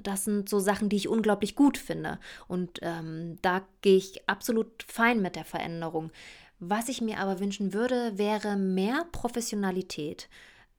das 0.00 0.24
sind 0.24 0.48
so 0.48 0.58
Sachen, 0.58 0.88
die 0.88 0.96
ich 0.96 1.08
unglaublich 1.08 1.54
gut 1.54 1.76
finde. 1.76 2.18
Und 2.48 2.78
ähm, 2.82 3.36
da 3.42 3.62
gehe 3.82 3.96
ich 3.96 4.28
absolut 4.28 4.82
fein 4.82 5.20
mit 5.20 5.36
der 5.36 5.44
Veränderung. 5.44 6.10
Was 6.58 6.88
ich 6.88 7.02
mir 7.02 7.18
aber 7.18 7.40
wünschen 7.40 7.72
würde, 7.72 8.16
wäre 8.16 8.56
mehr 8.56 9.06
Professionalität. 9.12 10.28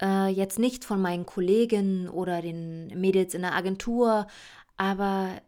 Äh, 0.02 0.30
jetzt 0.30 0.58
nicht 0.58 0.84
von 0.84 1.02
meinen 1.02 1.26
Kolleginnen 1.26 2.10
oder 2.10 2.42
den 2.42 2.88
Mädels 3.00 3.34
in 3.34 3.42
der 3.42 3.54
Agentur, 3.54 4.28
aber 4.78 5.42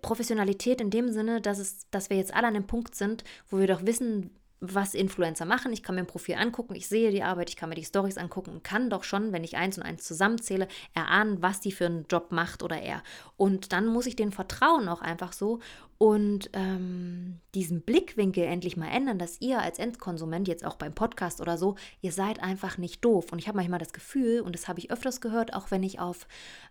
Professionalität 0.00 0.80
in 0.80 0.90
dem 0.90 1.12
Sinne, 1.12 1.40
dass, 1.40 1.58
es, 1.58 1.90
dass 1.90 2.08
wir 2.08 2.16
jetzt 2.16 2.34
alle 2.34 2.46
an 2.46 2.54
dem 2.54 2.66
Punkt 2.66 2.94
sind, 2.94 3.24
wo 3.48 3.58
wir 3.58 3.66
doch 3.66 3.84
wissen, 3.84 4.30
was 4.72 4.94
Influencer 4.94 5.44
machen. 5.44 5.72
Ich 5.72 5.82
kann 5.82 5.96
mir 5.96 6.02
ein 6.02 6.06
Profil 6.06 6.36
angucken, 6.36 6.74
ich 6.74 6.88
sehe 6.88 7.10
die 7.10 7.22
Arbeit, 7.22 7.50
ich 7.50 7.56
kann 7.56 7.68
mir 7.68 7.74
die 7.74 7.84
Stories 7.84 8.18
angucken 8.18 8.52
und 8.52 8.64
kann 8.64 8.90
doch 8.90 9.04
schon, 9.04 9.32
wenn 9.32 9.44
ich 9.44 9.56
eins 9.56 9.76
und 9.76 9.84
eins 9.84 10.04
zusammenzähle, 10.04 10.68
erahnen, 10.94 11.42
was 11.42 11.60
die 11.60 11.72
für 11.72 11.86
einen 11.86 12.06
Job 12.08 12.30
macht 12.30 12.62
oder 12.62 12.80
er. 12.80 13.02
Und 13.36 13.72
dann 13.72 13.86
muss 13.86 14.06
ich 14.06 14.16
den 14.16 14.32
vertrauen 14.32 14.88
auch 14.88 15.02
einfach 15.02 15.32
so 15.32 15.60
und 15.98 16.50
ähm, 16.52 17.40
diesen 17.54 17.82
Blickwinkel 17.82 18.44
endlich 18.44 18.76
mal 18.76 18.88
ändern, 18.88 19.18
dass 19.18 19.40
ihr 19.40 19.60
als 19.60 19.78
Endkonsument, 19.78 20.48
jetzt 20.48 20.64
auch 20.64 20.76
beim 20.76 20.94
Podcast 20.94 21.40
oder 21.40 21.56
so, 21.56 21.76
ihr 22.00 22.12
seid 22.12 22.42
einfach 22.42 22.78
nicht 22.78 23.04
doof. 23.04 23.32
Und 23.32 23.38
ich 23.38 23.48
habe 23.48 23.56
manchmal 23.56 23.78
das 23.78 23.92
Gefühl, 23.92 24.40
und 24.40 24.54
das 24.54 24.68
habe 24.68 24.80
ich 24.80 24.90
öfters 24.90 25.20
gehört, 25.20 25.54
auch 25.54 25.70
wenn 25.70 25.82
ich 25.82 26.00
auf 26.00 26.26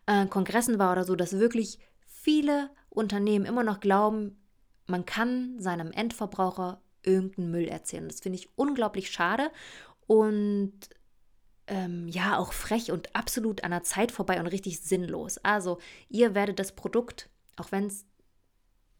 äh, 0.05 0.27
Kongressen 0.27 0.77
war 0.77 0.91
oder 0.91 1.03
so, 1.03 1.15
dass 1.15 1.39
wirklich 1.39 1.79
viele 2.05 2.69
Unternehmen 2.89 3.45
immer 3.45 3.63
noch 3.63 3.79
glauben, 3.79 4.37
man 4.85 5.05
kann 5.05 5.59
seinem 5.59 5.91
Endverbraucher 5.91 6.82
irgendeinen 7.03 7.51
Müll 7.51 7.67
erzählen. 7.67 8.07
Das 8.07 8.21
finde 8.21 8.39
ich 8.39 8.49
unglaublich 8.55 9.11
schade 9.11 9.51
und 10.07 10.73
ähm, 11.67 12.07
ja, 12.09 12.37
auch 12.37 12.53
frech 12.53 12.91
und 12.91 13.15
absolut 13.15 13.63
an 13.63 13.71
der 13.71 13.83
Zeit 13.83 14.11
vorbei 14.11 14.39
und 14.39 14.47
richtig 14.47 14.81
sinnlos. 14.81 15.37
Also, 15.39 15.79
ihr 16.09 16.35
werdet 16.35 16.59
das 16.59 16.73
Produkt, 16.73 17.29
auch 17.55 17.71
wenn 17.71 17.85
es 17.85 18.05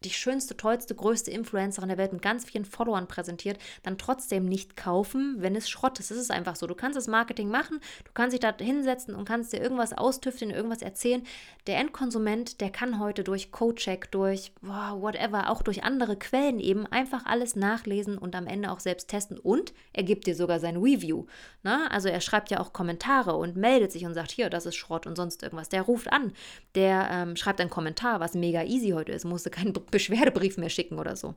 die 0.04 0.10
schönste, 0.10 0.56
tollste, 0.56 0.94
größte 0.94 1.30
Influencerin 1.30 1.88
der 1.88 1.98
Welt 1.98 2.12
mit 2.12 2.22
ganz 2.22 2.44
vielen 2.44 2.64
Followern 2.64 3.08
präsentiert, 3.08 3.58
dann 3.82 3.98
trotzdem 3.98 4.44
nicht 4.44 4.76
kaufen, 4.76 5.36
wenn 5.38 5.56
es 5.56 5.68
Schrott 5.68 5.98
ist. 6.00 6.10
Es 6.10 6.18
ist 6.18 6.30
einfach 6.30 6.56
so. 6.56 6.66
Du 6.66 6.74
kannst 6.74 6.96
das 6.96 7.08
Marketing 7.08 7.48
machen, 7.48 7.80
du 8.04 8.10
kannst 8.14 8.32
dich 8.32 8.40
da 8.40 8.54
hinsetzen 8.56 9.14
und 9.14 9.26
kannst 9.26 9.52
dir 9.52 9.60
irgendwas 9.60 9.92
austüfteln, 9.92 10.50
irgendwas 10.50 10.82
erzählen. 10.82 11.22
Der 11.66 11.78
Endkonsument, 11.78 12.60
der 12.60 12.70
kann 12.70 12.98
heute 12.98 13.24
durch 13.24 13.50
Codecheck, 13.50 14.10
durch 14.10 14.52
wow, 14.60 15.00
whatever, 15.00 15.50
auch 15.50 15.62
durch 15.62 15.84
andere 15.84 16.16
Quellen 16.16 16.60
eben 16.60 16.86
einfach 16.86 17.24
alles 17.26 17.56
nachlesen 17.56 18.18
und 18.18 18.36
am 18.36 18.46
Ende 18.46 18.70
auch 18.70 18.80
selbst 18.80 19.08
testen. 19.08 19.38
Und 19.38 19.72
er 19.92 20.02
gibt 20.02 20.26
dir 20.26 20.34
sogar 20.34 20.60
sein 20.60 20.76
Review. 20.76 21.26
Na? 21.62 21.86
Also 21.88 22.08
er 22.08 22.20
schreibt 22.20 22.50
ja 22.50 22.60
auch 22.60 22.72
Kommentare 22.72 23.34
und 23.34 23.56
meldet 23.56 23.92
sich 23.92 24.04
und 24.04 24.14
sagt, 24.14 24.30
hier, 24.30 24.50
das 24.50 24.66
ist 24.66 24.76
Schrott 24.76 25.06
und 25.06 25.16
sonst 25.16 25.42
irgendwas. 25.42 25.68
Der 25.68 25.82
ruft 25.82 26.12
an, 26.12 26.32
der 26.74 27.08
ähm, 27.10 27.36
schreibt 27.36 27.60
einen 27.60 27.70
Kommentar, 27.70 28.20
was 28.20 28.34
mega 28.34 28.62
easy 28.64 28.90
heute 28.90 29.12
ist, 29.12 29.24
musste 29.24 29.50
keinen 29.50 29.72
Beschwerdebrief 29.94 30.56
mehr 30.56 30.70
schicken 30.70 30.98
oder 30.98 31.14
so. 31.14 31.36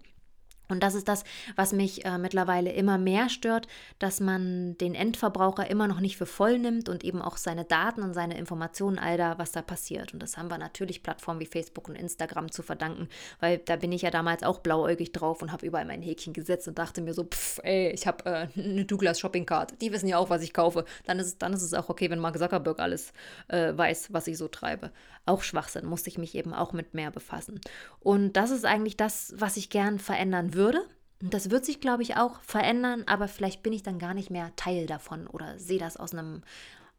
Und 0.70 0.84
das 0.84 0.96
ist 0.96 1.08
das, 1.08 1.24
was 1.56 1.72
mich 1.72 2.06
äh, 2.06 2.18
mittlerweile 2.18 2.72
immer 2.72 2.98
mehr 2.98 3.30
stört, 3.30 3.68
dass 4.00 4.20
man 4.20 4.78
den 4.78 4.96
Endverbraucher 4.96 5.70
immer 5.70 5.88
noch 5.88 6.00
nicht 6.00 6.18
für 6.18 6.26
voll 6.26 6.60
nimmt 6.60 6.90
und 6.90 7.04
eben 7.04 7.22
auch 7.22 7.38
seine 7.38 7.64
Daten 7.64 8.02
und 8.02 8.14
seine 8.14 8.38
Informationen, 8.38 9.00
all 9.00 9.18
da, 9.18 9.38
was 9.38 9.52
da 9.52 9.62
passiert. 9.62 10.14
Und 10.14 10.22
das 10.22 10.38
haben 10.38 10.50
wir 10.50 10.58
natürlich 10.58 11.04
Plattformen 11.04 11.40
wie 11.40 11.46
Facebook 11.46 11.88
und 11.88 11.96
Instagram 11.96 12.52
zu 12.52 12.64
verdanken, 12.64 13.08
weil 13.40 13.60
da 13.60 13.78
bin 13.78 13.92
ich 13.92 14.02
ja 14.02 14.12
damals 14.12 14.44
auch 14.44 14.60
blauäugig 14.60 15.12
drauf 15.12 15.42
und 15.42 15.52
habe 15.52 15.66
überall 15.66 15.86
mein 15.86 16.02
Häkchen 16.02 16.34
gesetzt 16.34 16.68
und 16.68 16.78
dachte 16.78 17.02
mir 17.02 17.14
so, 17.14 17.24
pff, 17.24 17.60
ey, 17.64 17.92
ich 17.92 18.06
habe 18.06 18.26
äh, 18.26 18.48
eine 18.60 18.86
Douglas 18.86 19.20
Shopping 19.20 19.46
Card, 19.46 19.82
die 19.82 19.92
wissen 19.92 20.08
ja 20.08 20.18
auch, 20.18 20.30
was 20.30 20.42
ich 20.42 20.54
kaufe. 20.54 20.86
Dann 21.06 21.20
ist, 21.20 21.42
dann 21.42 21.54
ist 21.54 21.62
es 21.62 21.74
auch 21.74 21.90
okay, 21.90 22.10
wenn 22.10 22.20
Mark 22.20 22.38
Zuckerberg 22.38 22.80
alles 22.80 23.14
äh, 23.48 23.76
weiß, 23.76 24.12
was 24.12 24.28
ich 24.28 24.38
so 24.38 24.48
treibe. 24.48 24.92
Auch 25.26 25.44
Schwachsinn, 25.44 25.86
musste 25.86 26.10
ich 26.10 26.18
mich 26.18 26.36
eben 26.36 26.54
auch 26.54 26.74
mit 26.74 26.94
mehr 26.94 27.12
befassen. 27.12 27.60
Und 28.00 28.34
das 28.34 28.52
ist 28.52 28.66
eigentlich 28.66 28.98
das, 28.98 29.34
was 29.38 29.58
ich 29.58 29.70
gern 29.70 30.00
verändern 30.00 30.54
würde 30.54 30.57
würde. 30.58 30.86
Und 31.22 31.34
das 31.34 31.50
wird 31.50 31.66
sich, 31.66 31.80
glaube 31.80 32.04
ich, 32.04 32.18
auch 32.18 32.42
verändern, 32.42 33.04
aber 33.08 33.28
vielleicht 33.28 33.64
bin 33.64 33.74
ich 33.74 33.82
dann 33.82 33.98
gar 33.98 34.14
nicht 34.14 34.30
mehr 34.30 34.56
Teil 34.56 34.86
davon 34.86 35.26
oder 35.28 35.58
sehe 35.58 35.80
das 35.80 35.98
aus, 35.98 36.14
einem, 36.14 36.44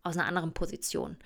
aus 0.03 0.17
einer 0.17 0.27
anderen 0.27 0.55
Position. 0.55 1.19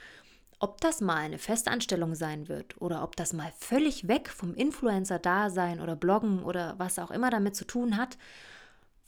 Ob 0.59 0.81
das 0.81 1.01
mal 1.01 1.17
eine 1.17 1.39
Festanstellung 1.39 2.15
sein 2.15 2.49
wird 2.49 2.81
oder 2.81 3.03
ob 3.03 3.17
das 3.17 3.33
mal 3.33 3.53
völlig 3.59 4.09
weg 4.09 4.29
vom 4.29 4.55
Influencer-Dasein 4.55 5.81
oder 5.81 5.97
Bloggen 5.97 6.43
oder 6.43 6.75
was 6.79 6.99
auch 6.99 7.11
immer 7.11 7.31
damit 7.31 7.57
zu 7.57 7.65
tun 7.65 7.97
hat, 7.97 8.19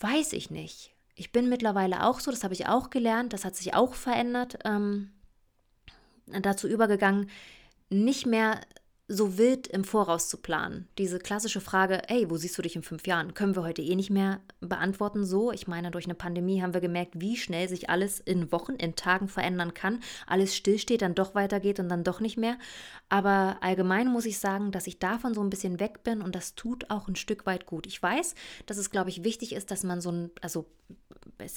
weiß 0.01 0.33
ich 0.33 0.51
nicht. 0.51 0.95
Ich 1.15 1.31
bin 1.31 1.49
mittlerweile 1.49 2.05
auch 2.05 2.21
so, 2.21 2.31
das 2.31 2.43
habe 2.43 2.55
ich 2.55 2.67
auch 2.67 2.91
gelernt, 2.91 3.33
das 3.33 3.45
hat 3.45 3.55
sich 3.55 3.75
auch 3.75 3.95
verändert, 3.95 4.59
ähm, 4.65 5.13
dazu 6.27 6.67
übergegangen, 6.69 7.31
nicht 7.91 8.27
mehr 8.27 8.61
so 9.07 9.37
wild 9.37 9.67
im 9.67 9.85
Voraus 9.85 10.29
zu 10.29 10.39
planen. 10.39 10.89
Diese 10.97 11.19
klassische 11.19 11.61
Frage, 11.61 12.01
hey, 12.09 12.31
wo 12.31 12.37
siehst 12.37 12.57
du 12.57 12.63
dich 12.63 12.75
in 12.75 12.83
fünf 12.83 13.07
Jahren, 13.07 13.35
können 13.35 13.55
wir 13.55 13.63
heute 13.63 13.83
eh 13.83 13.97
nicht 13.97 14.09
mehr 14.09 14.41
beantworten 14.61 15.27
so. 15.27 15.53
Ich 15.53 15.67
meine, 15.67 15.91
durch 15.91 16.07
eine 16.07 16.15
Pandemie 16.15 16.63
haben 16.63 16.73
wir 16.73 16.81
gemerkt, 16.81 17.21
wie 17.21 17.37
schnell 17.37 17.69
sich 17.69 17.91
alles 17.91 18.19
in 18.19 18.51
Wochen, 18.51 18.73
in 18.73 18.97
Tagen 18.97 19.29
verändern 19.29 19.75
kann. 19.75 20.01
Alles 20.27 20.57
stillsteht, 20.57 21.03
dann 21.03 21.15
doch 21.15 21.35
weitergeht 21.35 21.81
und 21.81 21.91
dann 21.91 22.03
doch 22.03 22.21
nicht 22.21 22.39
mehr. 22.39 22.57
Aber 23.11 23.59
allgemein 23.61 24.09
muss 24.09 24.25
ich 24.25 24.39
sagen, 24.39 24.73
dass 24.73 24.87
ich 24.87 24.99
davon 24.99 25.35
so 25.35 25.43
ein 25.43 25.51
bisschen 25.51 25.81
weg 25.81 26.03
bin 26.03 26.23
und 26.23 26.35
das 26.35 26.55
tut 26.55 26.91
auch 26.91 27.07
ein 27.07 27.17
Stück 27.17 27.45
weit 27.45 27.67
gut. 27.67 27.87
Ich 27.87 28.03
weiß, 28.03 28.35
dass 28.65 28.79
es, 28.79 28.91
glaube 28.91 29.11
ich, 29.11 29.23
wichtig 29.23 29.53
ist, 29.53 29.71
dass 29.71 29.83
man 29.83 30.01
so 30.01 30.13
ein, 30.13 30.31
also 30.41 30.67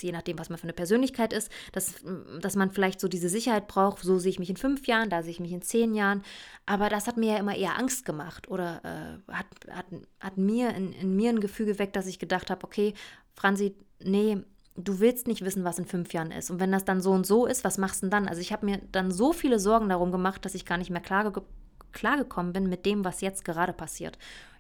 je 0.02 0.12
nachdem, 0.12 0.39
was 0.39 0.50
man 0.50 0.58
für 0.58 0.63
eine 0.63 0.73
Persönlichkeit 0.73 1.34
ist, 1.34 1.52
dass, 1.71 1.95
dass 2.41 2.56
man 2.56 2.71
vielleicht 2.71 3.00
so 3.00 3.08
diese 3.08 3.30
Sicherheit 3.30 3.67
braucht, 3.67 4.04
so 4.04 4.19
sehe 4.19 4.32
ich 4.32 4.39
mich 4.39 4.50
in 4.50 4.58
fünf 4.58 4.88
Jahren, 4.88 5.10
da 5.10 5.23
sehe 5.23 5.32
ich 5.32 5.39
mich 5.39 5.52
in 5.52 5.62
zehn 5.62 5.93
Jahren. 5.95 6.23
Aber 6.65 6.89
das 6.89 7.08
hat 7.08 7.17
mir 7.17 7.34
ja 7.34 7.39
immer 7.39 7.56
eher 7.56 7.78
Angst 7.78 8.06
gemacht 8.06 8.50
oder 8.50 8.82
äh, 8.84 9.32
hat, 9.32 9.47
hat, 9.71 9.86
hat 10.19 10.38
mir 10.38 10.76
in, 10.76 10.93
in 10.93 11.15
mir 11.15 11.30
ein 11.30 11.39
Gefühl 11.39 11.65
geweckt, 11.65 11.95
dass 11.95 12.08
ich 12.08 12.19
gedacht 12.19 12.50
habe, 12.50 12.63
okay, 12.63 12.93
Franzi, 13.36 13.76
nee, 14.04 14.38
du 14.76 15.00
willst 15.00 15.28
nicht 15.28 15.43
wissen, 15.43 15.63
was 15.63 15.80
in 15.80 15.86
fünf 15.86 16.13
Jahren 16.13 16.32
ist. 16.32 16.52
Und 16.52 16.60
wenn 16.60 16.71
das 16.71 16.86
dann 16.86 17.02
so 17.02 17.12
und 17.12 17.26
so 17.26 17.45
ist, 17.45 17.63
was 17.63 17.78
machst 17.78 18.02
du 18.02 18.06
denn 18.06 18.12
dann? 18.12 18.28
Also 18.28 18.41
ich 18.41 18.54
habe 18.54 18.65
mir 18.65 18.80
dann 18.91 19.12
so 19.12 19.34
viele 19.34 19.60
Sorgen 19.60 19.89
darum 19.89 20.12
gemacht, 20.12 20.45
dass 20.45 20.56
ich 20.56 20.65
gar 20.65 20.78
nicht 20.78 20.91
mehr 20.91 21.02
klar, 21.02 21.32
klargekommen 21.91 22.54
bin 22.54 22.69
mit 22.69 22.86
dem, 22.86 23.04
was 23.04 23.21
jetzt 23.21 23.43
gerade 23.43 23.73
passiert. 23.73 24.17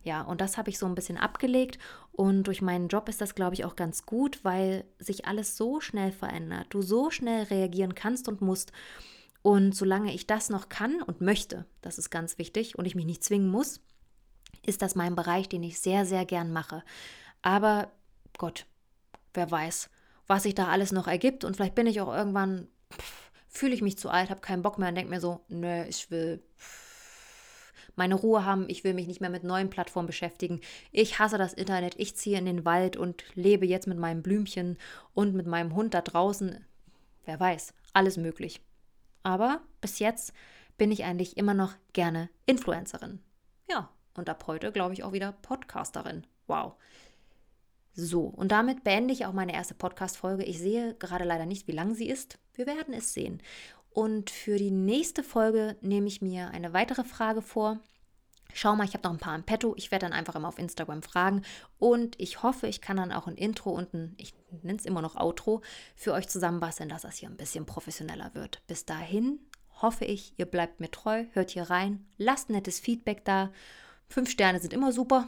Ja, 0.07 0.21
und 0.21 0.39
das 0.39 0.57
habe 0.57 0.69
ich 0.69 0.79
so 0.79 0.85
ein 0.85 0.95
bisschen 0.95 1.17
abgelegt 1.17 1.79
und 2.13 2.43
durch 2.43 2.61
meinen 2.61 2.87
Job 2.87 3.09
ist 3.09 3.19
das, 3.19 3.35
glaube 3.35 3.55
ich, 3.55 3.65
auch 3.65 3.75
ganz 3.75 4.05
gut, 4.05 4.39
weil 4.45 4.85
sich 4.99 5.25
alles 5.25 5.57
so 5.57 5.81
schnell 5.81 6.13
verändert, 6.13 6.67
du 6.69 6.81
so 6.81 7.11
schnell 7.11 7.43
reagieren 7.43 7.93
kannst 7.93 8.29
und 8.29 8.39
musst. 8.39 8.71
Und 9.41 9.75
solange 9.75 10.13
ich 10.13 10.25
das 10.25 10.49
noch 10.49 10.69
kann 10.69 11.01
und 11.01 11.19
möchte, 11.19 11.65
das 11.81 11.97
ist 11.97 12.09
ganz 12.09 12.37
wichtig 12.37 12.77
und 12.77 12.85
ich 12.85 12.95
mich 12.95 13.05
nicht 13.05 13.21
zwingen 13.21 13.49
muss, 13.49 13.81
ist 14.65 14.81
das 14.81 14.95
mein 14.95 15.13
Bereich, 15.13 15.49
den 15.49 15.61
ich 15.61 15.81
sehr, 15.81 16.05
sehr 16.05 16.23
gern 16.23 16.53
mache. 16.53 16.85
Aber 17.41 17.91
Gott, 18.37 18.65
wer 19.33 19.51
weiß, 19.51 19.89
was 20.25 20.43
sich 20.43 20.55
da 20.55 20.69
alles 20.69 20.93
noch 20.93 21.07
ergibt 21.09 21.43
und 21.43 21.57
vielleicht 21.57 21.75
bin 21.75 21.85
ich 21.85 21.99
auch 21.99 22.15
irgendwann. 22.15 22.69
Pff, 22.93 23.29
fühle 23.49 23.73
ich 23.73 23.81
mich 23.81 23.97
zu 23.97 24.09
alt, 24.09 24.29
habe 24.29 24.39
keinen 24.39 24.61
Bock 24.61 24.79
mehr 24.79 24.87
und 24.87 24.95
denke 24.95 25.09
mir 25.09 25.19
so, 25.19 25.41
nö, 25.49 25.83
ich 25.83 26.09
will 26.11 26.41
meine 27.97 28.15
Ruhe 28.15 28.45
haben, 28.45 28.65
ich 28.69 28.83
will 28.83 28.93
mich 28.93 29.07
nicht 29.07 29.19
mehr 29.19 29.29
mit 29.29 29.43
neuen 29.43 29.69
Plattformen 29.69 30.07
beschäftigen. 30.07 30.61
Ich 30.91 31.19
hasse 31.19 31.37
das 31.37 31.53
Internet, 31.53 31.95
ich 31.97 32.15
ziehe 32.15 32.37
in 32.37 32.45
den 32.45 32.63
Wald 32.63 32.95
und 32.95 33.23
lebe 33.35 33.65
jetzt 33.65 33.87
mit 33.87 33.97
meinem 33.97 34.21
Blümchen 34.21 34.77
und 35.13 35.35
mit 35.35 35.47
meinem 35.47 35.75
Hund 35.75 35.93
da 35.93 36.01
draußen. 36.01 36.63
Wer 37.25 37.39
weiß, 37.39 37.73
alles 37.93 38.17
möglich. 38.17 38.61
Aber 39.23 39.61
bis 39.81 39.99
jetzt 39.99 40.31
bin 40.77 40.91
ich 40.91 41.03
eigentlich 41.03 41.37
immer 41.37 41.53
noch 41.53 41.73
gerne 41.91 42.29
Influencerin. 42.45 43.19
Ja, 43.69 43.89
und 44.15 44.29
ab 44.29 44.45
heute 44.47 44.71
glaube 44.71 44.93
ich 44.93 45.03
auch 45.03 45.11
wieder 45.11 45.33
Podcasterin. 45.41 46.25
Wow. 46.45 46.75
So, 47.93 48.21
und 48.21 48.51
damit 48.51 48.83
beende 48.83 49.11
ich 49.11 49.25
auch 49.25 49.33
meine 49.33 49.55
erste 49.55 49.73
Podcast-Folge. 49.73 50.43
Ich 50.43 50.59
sehe 50.59 50.93
gerade 50.99 51.25
leider 51.25 51.47
nicht, 51.47 51.67
wie 51.67 51.71
lang 51.71 51.95
sie 51.95 52.07
ist. 52.07 52.37
Wir 52.53 52.67
werden 52.67 52.93
es 52.93 53.13
sehen. 53.13 53.41
Und 53.97 54.29
für 54.29 54.59
die 54.59 54.69
nächste 54.69 55.23
Folge 55.23 55.75
nehme 55.81 56.05
ich 56.05 56.21
mir 56.21 56.51
eine 56.51 56.71
weitere 56.71 57.03
Frage 57.03 57.41
vor. 57.41 57.79
Schau 58.53 58.75
mal, 58.75 58.85
ich 58.85 58.93
habe 58.93 59.01
noch 59.01 59.11
ein 59.11 59.17
paar 59.17 59.33
im 59.33 59.41
Petto. 59.41 59.73
Ich 59.75 59.89
werde 59.89 60.05
dann 60.05 60.13
einfach 60.13 60.35
immer 60.35 60.49
auf 60.49 60.59
Instagram 60.59 61.01
fragen. 61.01 61.41
Und 61.79 62.13
ich 62.19 62.43
hoffe, 62.43 62.67
ich 62.67 62.79
kann 62.79 62.97
dann 62.97 63.11
auch 63.11 63.25
ein 63.25 63.37
Intro 63.37 63.71
und 63.71 63.95
ein, 63.95 64.13
ich 64.19 64.35
nenne 64.61 64.77
es 64.77 64.85
immer 64.85 65.01
noch 65.01 65.15
Outro, 65.15 65.63
für 65.95 66.13
euch 66.13 66.27
zusammenbasteln, 66.27 66.89
dass 66.89 67.01
das 67.01 67.15
hier 67.15 67.27
ein 67.27 67.37
bisschen 67.37 67.65
professioneller 67.65 68.35
wird. 68.35 68.61
Bis 68.67 68.85
dahin 68.85 69.39
hoffe 69.81 70.05
ich, 70.05 70.37
ihr 70.37 70.45
bleibt 70.45 70.79
mir 70.79 70.91
treu, 70.91 71.25
hört 71.31 71.49
hier 71.49 71.63
rein, 71.63 72.05
lasst 72.17 72.51
nettes 72.51 72.79
Feedback 72.79 73.25
da. 73.25 73.51
Fünf 74.09 74.29
Sterne 74.29 74.59
sind 74.59 74.73
immer 74.73 74.91
super. 74.91 75.27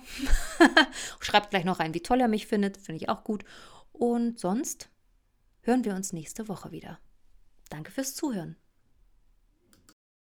Schreibt 1.22 1.50
gleich 1.50 1.66
noch 1.66 1.80
rein, 1.80 1.96
wie 1.96 2.04
toll 2.04 2.22
er 2.22 2.28
mich 2.28 2.46
findet. 2.46 2.78
Finde 2.78 3.02
ich 3.02 3.10
auch 3.10 3.24
gut. 3.24 3.46
Und 3.94 4.40
sonst 4.40 4.90
hören 5.62 5.86
wir 5.86 5.96
uns 5.96 6.14
nächste 6.14 6.48
Woche 6.48 6.72
wieder. 6.72 7.00
Danke 7.70 7.92
fürs 7.92 8.16
Zuhören. 8.16 8.58